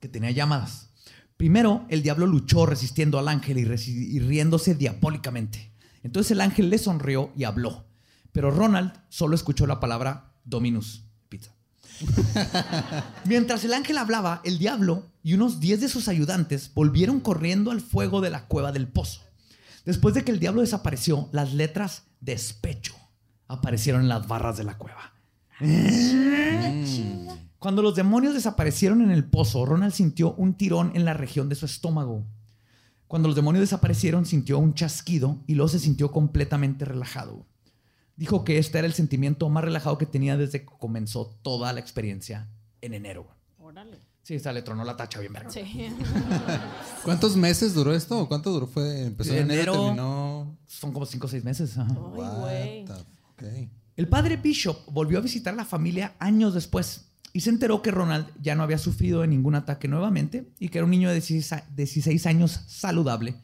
[0.00, 0.90] que tenía llamadas.
[1.36, 5.72] Primero, el diablo luchó resistiendo al ángel y, riéndose diabólicamente.
[6.02, 7.84] Entonces el ángel le sonrió y habló.
[8.32, 11.54] Pero Ronald solo escuchó la palabra Dominus, pizza.
[13.24, 17.80] Mientras el ángel hablaba, el diablo y unos 10 de sus ayudantes volvieron corriendo al
[17.80, 19.20] fuego de la cueva del pozo.
[19.84, 23.01] Después de que el diablo desapareció, las letras despecho
[23.52, 25.12] aparecieron en las barras de la cueva.
[27.58, 31.54] Cuando los demonios desaparecieron en el pozo, Ronald sintió un tirón en la región de
[31.54, 32.24] su estómago.
[33.06, 37.46] Cuando los demonios desaparecieron, sintió un chasquido y luego se sintió completamente relajado.
[38.16, 41.80] Dijo que este era el sentimiento más relajado que tenía desde que comenzó toda la
[41.80, 42.48] experiencia
[42.80, 43.26] en enero.
[43.58, 43.98] Órale.
[44.22, 45.50] Sí, se le tronó la tacha bien verga.
[45.50, 45.62] Sí.
[47.04, 48.20] ¿Cuántos meses duró esto?
[48.20, 48.66] ¿O cuánto duró?
[48.66, 49.84] Fue, empezó en enero, Enero.
[49.84, 50.58] terminó...
[50.66, 51.76] Son como cinco o seis meses.
[51.76, 51.88] ajá.
[51.90, 52.84] Ay, güey.
[53.96, 57.90] El padre Bishop volvió a visitar a la familia años después y se enteró que
[57.90, 61.14] Ronald ya no había sufrido de ningún ataque nuevamente y que era un niño de
[61.16, 63.34] 16 a- 16 años saludable.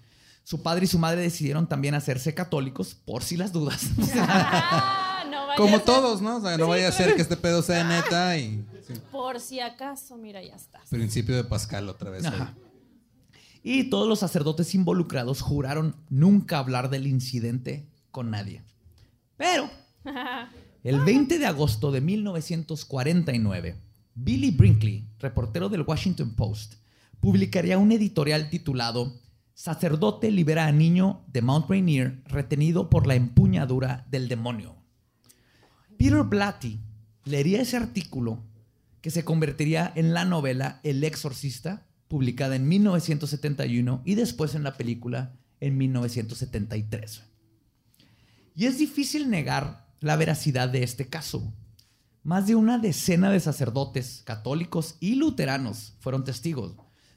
[0.44, 3.82] Su padre y su madre decidieron también hacerse católicos por si las dudas.
[4.16, 6.36] Ah, no vaya a Como ser- todos, ¿no?
[6.36, 8.64] O sea, no vaya a ser que este pedo sea neta y...
[8.86, 8.94] sí.
[9.12, 10.80] Por si acaso, mira, ya está.
[10.88, 12.24] Principio de Pascal otra vez.
[12.24, 12.54] Ajá.
[13.62, 18.62] Y todos los sacerdotes involucrados juraron nunca hablar del incidente con nadie.
[19.36, 19.68] Pero
[20.84, 23.76] el 20 de agosto de 1949,
[24.14, 26.74] Billy Brinkley, reportero del Washington Post,
[27.20, 29.20] publicaría un editorial titulado
[29.54, 34.76] Sacerdote libera a niño de Mount Rainier retenido por la empuñadura del demonio.
[35.96, 36.78] Peter Blatty
[37.24, 38.44] leería ese artículo
[39.00, 44.76] que se convertiría en la novela El Exorcista, publicada en 1971 y después en la
[44.76, 47.24] película en 1973.
[48.54, 51.52] Y es difícil negar la veracidad de este caso.
[52.22, 56.74] Más de una decena de sacerdotes católicos y luteranos fueron testigos.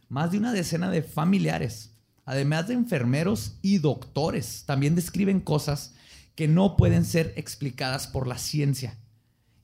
[0.10, 1.92] Más de una decena de familiares,
[2.26, 5.94] además de enfermeros y doctores, también describen cosas
[6.36, 8.98] que no pueden ser explicadas por la ciencia.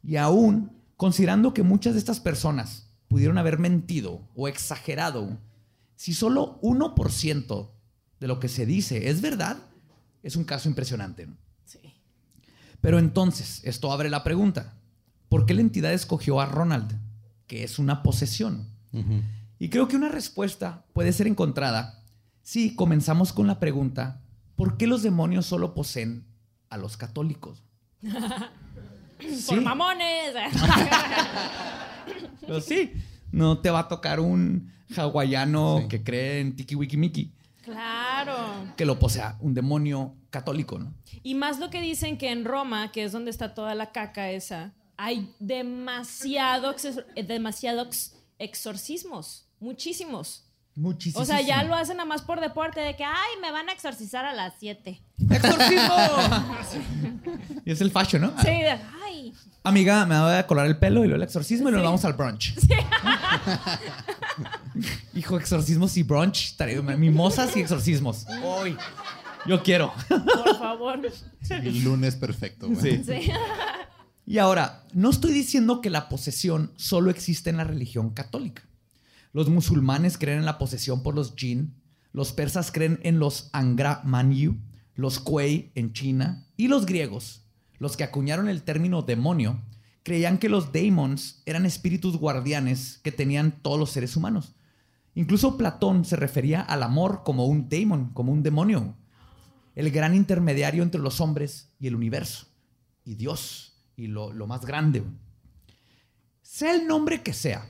[0.03, 5.37] Y aún, considerando que muchas de estas personas pudieron haber mentido o exagerado,
[5.95, 7.71] si solo 1%
[8.19, 9.57] de lo que se dice es verdad,
[10.23, 11.27] es un caso impresionante.
[12.81, 14.73] Pero entonces, esto abre la pregunta.
[15.29, 16.97] ¿Por qué la entidad escogió a Ronald?
[17.47, 18.67] Que es una posesión.
[19.59, 22.03] Y creo que una respuesta puede ser encontrada
[22.41, 24.21] si comenzamos con la pregunta,
[24.55, 26.23] ¿por qué los demonios solo poseen
[26.69, 27.61] a los católicos?
[29.47, 30.33] Por mamones.
[32.41, 32.93] Pero sí,
[33.31, 35.87] no te va a tocar un hawaiano Sí.
[35.89, 37.33] que cree en Tiki Wiki Miki
[37.73, 38.73] claro.
[38.75, 40.93] que lo posea un demonio católico, ¿no?
[41.23, 44.29] Y más lo que dicen que en Roma, que es donde está toda la caca
[44.31, 46.75] esa, hay demasiado,
[47.15, 49.47] eh, demasiados exorcismos.
[49.59, 50.43] Muchísimos.
[50.75, 51.23] Muchísimo.
[51.23, 53.71] O sea, ya lo hacen nada más por deporte, de que, ay, me van a
[53.71, 55.01] exorcizar a las 7.
[55.31, 55.95] ¡Exorcismo!
[57.65, 58.41] y es el fashion, ¿no?
[58.41, 59.33] Sí, de, ay.
[59.67, 62.13] Amiga, me voy a colar el pelo y luego el exorcismo y luego vamos al
[62.13, 62.53] brunch.
[65.15, 66.53] Hijo, exorcismos y brunch.
[66.57, 68.25] Estaré- Mimosas y exorcismos.
[68.43, 68.77] Hoy.
[69.45, 69.93] Yo quiero.
[70.07, 70.99] Por favor.
[71.49, 73.03] El lunes perfecto, güey.
[73.03, 73.29] Sí.
[74.25, 78.63] Y ahora, no estoy diciendo que la posesión solo existe en la religión católica.
[79.33, 81.75] Los musulmanes creen en la posesión por los jinn,
[82.11, 84.57] los persas creen en los Angra Manyu,
[84.95, 87.43] los Kuei en China y los griegos,
[87.79, 89.61] los que acuñaron el término demonio,
[90.03, 94.55] creían que los daemons eran espíritus guardianes que tenían todos los seres humanos.
[95.15, 98.95] Incluso Platón se refería al amor como un daemon, como un demonio,
[99.75, 102.47] el gran intermediario entre los hombres y el universo,
[103.03, 105.03] y Dios, y lo, lo más grande.
[106.41, 107.69] Sea el nombre que sea,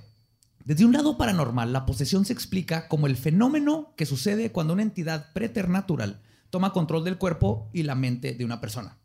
[0.67, 4.83] desde un lado paranormal, la posesión se explica como el fenómeno que sucede cuando una
[4.83, 8.97] entidad preternatural toma control del cuerpo y la mente de una persona.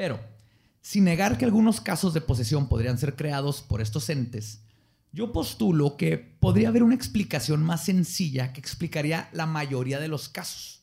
[0.00, 0.18] Pero,
[0.80, 4.60] sin negar que algunos casos de posesión podrían ser creados por estos entes,
[5.12, 10.30] yo postulo que podría haber una explicación más sencilla que explicaría la mayoría de los
[10.30, 10.80] casos.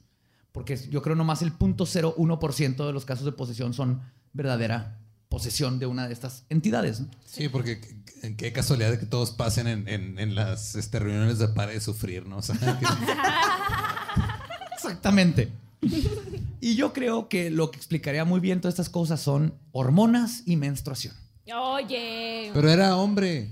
[0.51, 4.03] Porque yo creo nomás el 0.01% de los casos de posesión son
[4.33, 4.99] verdadera
[5.29, 6.99] posesión de una de estas entidades.
[6.99, 7.07] ¿no?
[7.25, 7.81] Sí, porque
[8.21, 11.71] en qué casualidad de que todos pasen en, en- en las este, reuniones de para
[11.71, 12.37] de sufrir, ¿no?
[12.37, 12.65] O sea, que-
[14.75, 15.51] Exactamente.
[16.59, 20.55] Y yo creo que lo que explicaría muy bien todas estas cosas son hormonas y
[20.55, 21.13] menstruación.
[21.55, 22.49] Oye.
[22.53, 23.51] pero era hombre.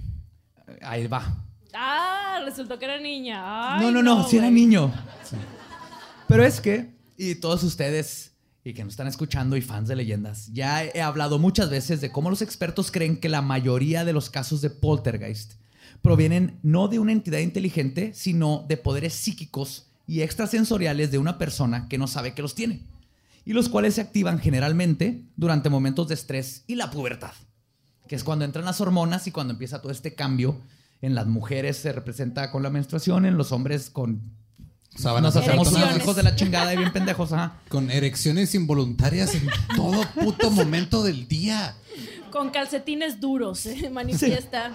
[0.82, 1.46] Ahí va.
[1.74, 3.76] Ah, resultó que era niña.
[3.78, 4.92] Ay, no, no, no, si era niño.
[6.28, 10.52] Pero es que, y todos ustedes y que nos están escuchando y fans de leyendas,
[10.52, 14.32] ya he hablado muchas veces de cómo los expertos creen que la mayoría de los
[14.32, 15.54] casos de poltergeist
[16.02, 21.88] provienen no de una entidad inteligente, sino de poderes psíquicos y extrasensoriales de una persona
[21.88, 22.82] que no sabe que los tiene,
[23.46, 27.34] y los cuales se activan generalmente durante momentos de estrés y la pubertad,
[28.08, 30.58] que es cuando entran las hormonas y cuando empieza todo este cambio.
[31.02, 34.22] En las mujeres se representa con la menstruación, en los hombres con
[34.96, 36.04] Sábanas nos hacemos unos Erecciones.
[36.04, 37.60] hijos de la chingada y bien pendejos, ajá.
[37.70, 39.46] Con erecciones involuntarias en
[39.76, 41.76] todo puto momento del día.
[42.32, 44.72] Con calcetines duros, se manifiesta.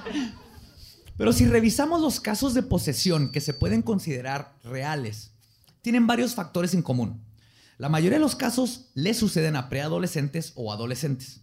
[1.20, 5.32] Pero si revisamos los casos de posesión que se pueden considerar reales,
[5.82, 7.22] tienen varios factores en común.
[7.76, 11.42] La mayoría de los casos le suceden a preadolescentes o adolescentes.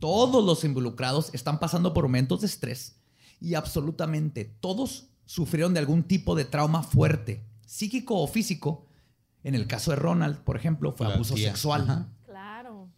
[0.00, 2.96] Todos los involucrados están pasando por momentos de estrés
[3.40, 8.88] y absolutamente todos sufrieron de algún tipo de trauma fuerte, psíquico o físico.
[9.44, 11.50] En el caso de Ronald, por ejemplo, fue La abuso tía.
[11.50, 11.82] sexual.
[11.82, 12.08] Ajá.
[12.26, 12.88] Claro.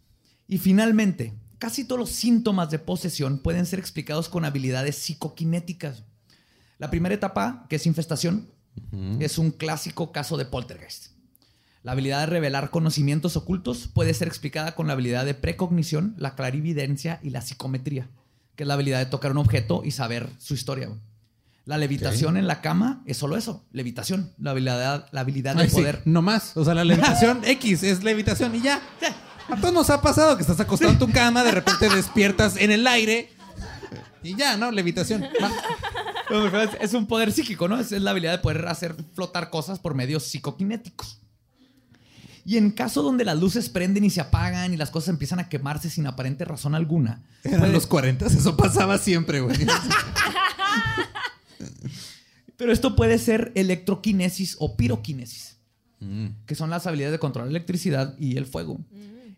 [0.47, 6.03] Y finalmente, casi todos los síntomas de posesión pueden ser explicados con habilidades psicoquinéticas.
[6.79, 8.49] La primera etapa, que es infestación,
[9.19, 11.11] es un clásico caso de poltergeist.
[11.83, 16.33] La habilidad de revelar conocimientos ocultos puede ser explicada con la habilidad de precognición, la
[16.33, 18.09] clarividencia y la psicometría,
[18.55, 20.89] que es la habilidad de tocar un objeto y saber su historia.
[21.65, 25.69] La levitación en la cama es solo eso, levitación, la habilidad, la habilidad de Ay,
[25.69, 26.01] sí, poder.
[26.05, 26.57] no más.
[26.57, 28.81] O sea, la levitación X es levitación y ya.
[29.49, 32.71] A todos nos ha pasado que estás acostado en tu cama, de repente despiertas en
[32.71, 33.29] el aire
[34.23, 34.71] y ya, ¿no?
[34.71, 35.23] Levitación.
[35.41, 35.51] Va.
[36.79, 37.77] Es, un poder psíquico, ¿no?
[37.79, 41.17] Es, la habilidad de poder hacer flotar cosas por medios psicoquinéticos.
[42.45, 45.49] Y en caso donde las luces prenden y se apagan y las cosas empiezan a
[45.49, 49.57] quemarse sin aparente razón alguna, Eran puede- los 40, eso pasaba siempre, güey.
[52.57, 55.57] pero esto puede ser electroquinesis o piroquinesis,
[56.45, 58.79] que son las habilidades de controlar la electricidad y el fuego.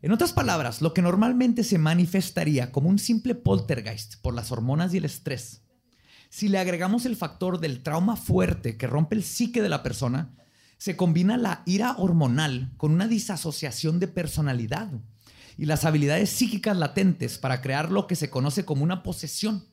[0.03, 4.93] En otras palabras, lo que normalmente se manifestaría como un simple poltergeist por las hormonas
[4.93, 5.61] y el estrés,
[6.29, 10.35] si le agregamos el factor del trauma fuerte que rompe el psique de la persona,
[10.77, 14.91] se combina la ira hormonal con una disasociación de personalidad
[15.57, 19.63] y las habilidades psíquicas latentes para crear lo que se conoce como una posesión.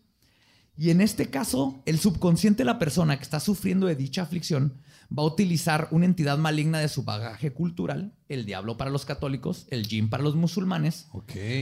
[0.77, 4.81] Y en este caso, el subconsciente de la persona que está sufriendo de dicha aflicción
[5.17, 9.67] va a utilizar una entidad maligna de su bagaje cultural, el diablo para los católicos,
[9.71, 11.09] el jin para los musulmanes,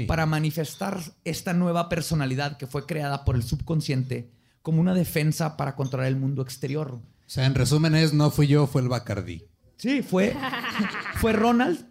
[0.07, 4.31] para manifestar esta nueva personalidad que fue creada por el subconsciente
[4.63, 6.93] como una defensa para controlar el mundo exterior.
[6.93, 9.45] O sea, en resumen es, no fui yo, fue el Bacardí.
[9.77, 10.37] Sí, fue,
[11.17, 11.87] fue Ronald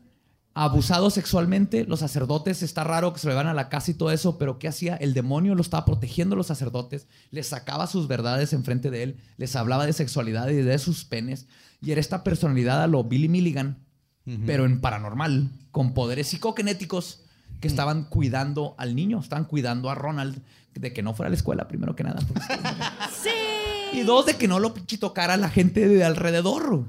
[0.64, 1.86] abusado sexualmente.
[1.86, 4.60] Los sacerdotes, está raro que se lo van a la casa y todo eso, pero
[4.60, 4.96] ¿qué hacía?
[4.96, 9.18] El demonio lo estaba protegiendo a los sacerdotes, les sacaba sus verdades enfrente de él,
[9.38, 11.48] les hablaba de sexualidad y de sus penes.
[11.82, 13.78] Y era esta personalidad a lo Billy Milligan,
[14.46, 17.22] pero en paranormal, con poderes psicokinéticos
[17.62, 20.42] que estaban cuidando al niño, estaban cuidando a Ronald
[20.76, 22.20] de que no fuera a la escuela, primero que nada.
[22.28, 22.42] porque-
[23.24, 23.30] Sí.
[23.98, 26.84] y dos, de que no lo tocara la gente de alrededor.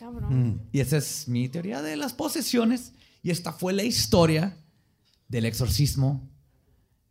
[0.00, 0.66] Cabrón.
[0.72, 2.94] Y esa es mi teoría de las posesiones.
[3.22, 4.56] Y esta fue la historia
[5.28, 6.26] del exorcismo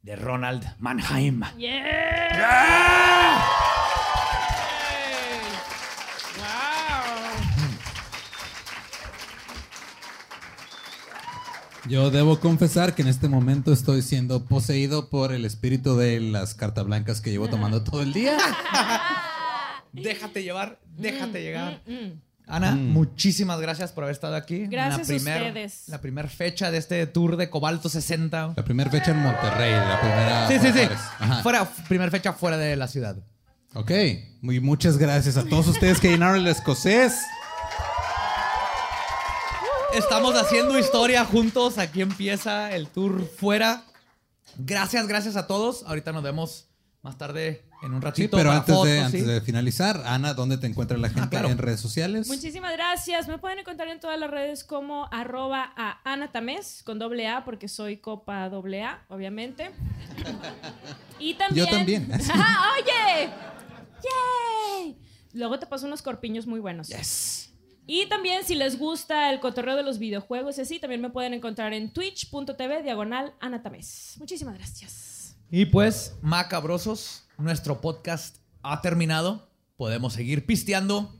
[0.01, 1.43] de Ronald Mannheim.
[1.59, 3.45] Yeah.
[6.37, 7.19] Wow.
[11.87, 16.55] Yo debo confesar que en este momento estoy siendo poseído por el espíritu de las
[16.55, 18.35] cartas blancas que llevo tomando todo el día.
[19.93, 21.83] Déjate llevar, déjate llegar.
[21.85, 22.28] Mm.
[22.49, 24.65] Ana, muchísimas gracias por haber estado aquí.
[24.65, 25.83] Gracias a la primer, ustedes.
[25.87, 28.53] La primera fecha de este tour de Cobalto 60.
[28.55, 30.47] La primera fecha en Monterrey, la primera.
[30.47, 30.87] Sí, sí, sí.
[31.43, 33.17] Fuera, primera fecha fuera de la ciudad.
[33.75, 33.91] Ok.
[34.41, 37.21] Muy, muchas gracias a todos ustedes que llenaron el escocés.
[39.93, 41.77] Estamos haciendo historia juntos.
[41.77, 43.83] Aquí empieza el tour fuera.
[44.57, 45.83] Gracias, gracias a todos.
[45.85, 46.68] Ahorita nos vemos
[47.01, 48.37] más tarde en un Sí, ratito.
[48.37, 49.27] pero para antes, de, antes ¿sí?
[49.27, 51.47] de finalizar, Ana, ¿dónde te encuentra la gente claro.
[51.49, 52.27] en redes sociales?
[52.27, 53.27] Muchísimas gracias.
[53.27, 57.45] Me pueden encontrar en todas las redes como arroba a Ana Tamés, con doble A,
[57.45, 59.71] porque soy copa doble A, obviamente.
[61.19, 61.65] Y también.
[61.65, 62.09] Yo también.
[62.33, 63.29] ¡Ah, ¡Oye!
[64.03, 64.97] ¡Yay!
[65.33, 66.89] Luego te paso unos corpiños muy buenos.
[67.85, 71.33] Y también, si les gusta el cotorreo de los videojuegos y así, también me pueden
[71.33, 74.15] encontrar en twitch.tv diagonal Ana Tamés.
[74.19, 75.08] Muchísimas gracias.
[75.51, 79.49] Y pues, macabrosos, nuestro podcast ha terminado.
[79.77, 81.15] Podemos seguir pisteando.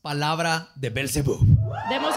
[0.00, 1.40] Palabra de Belzebub.
[1.90, 2.14] Demos.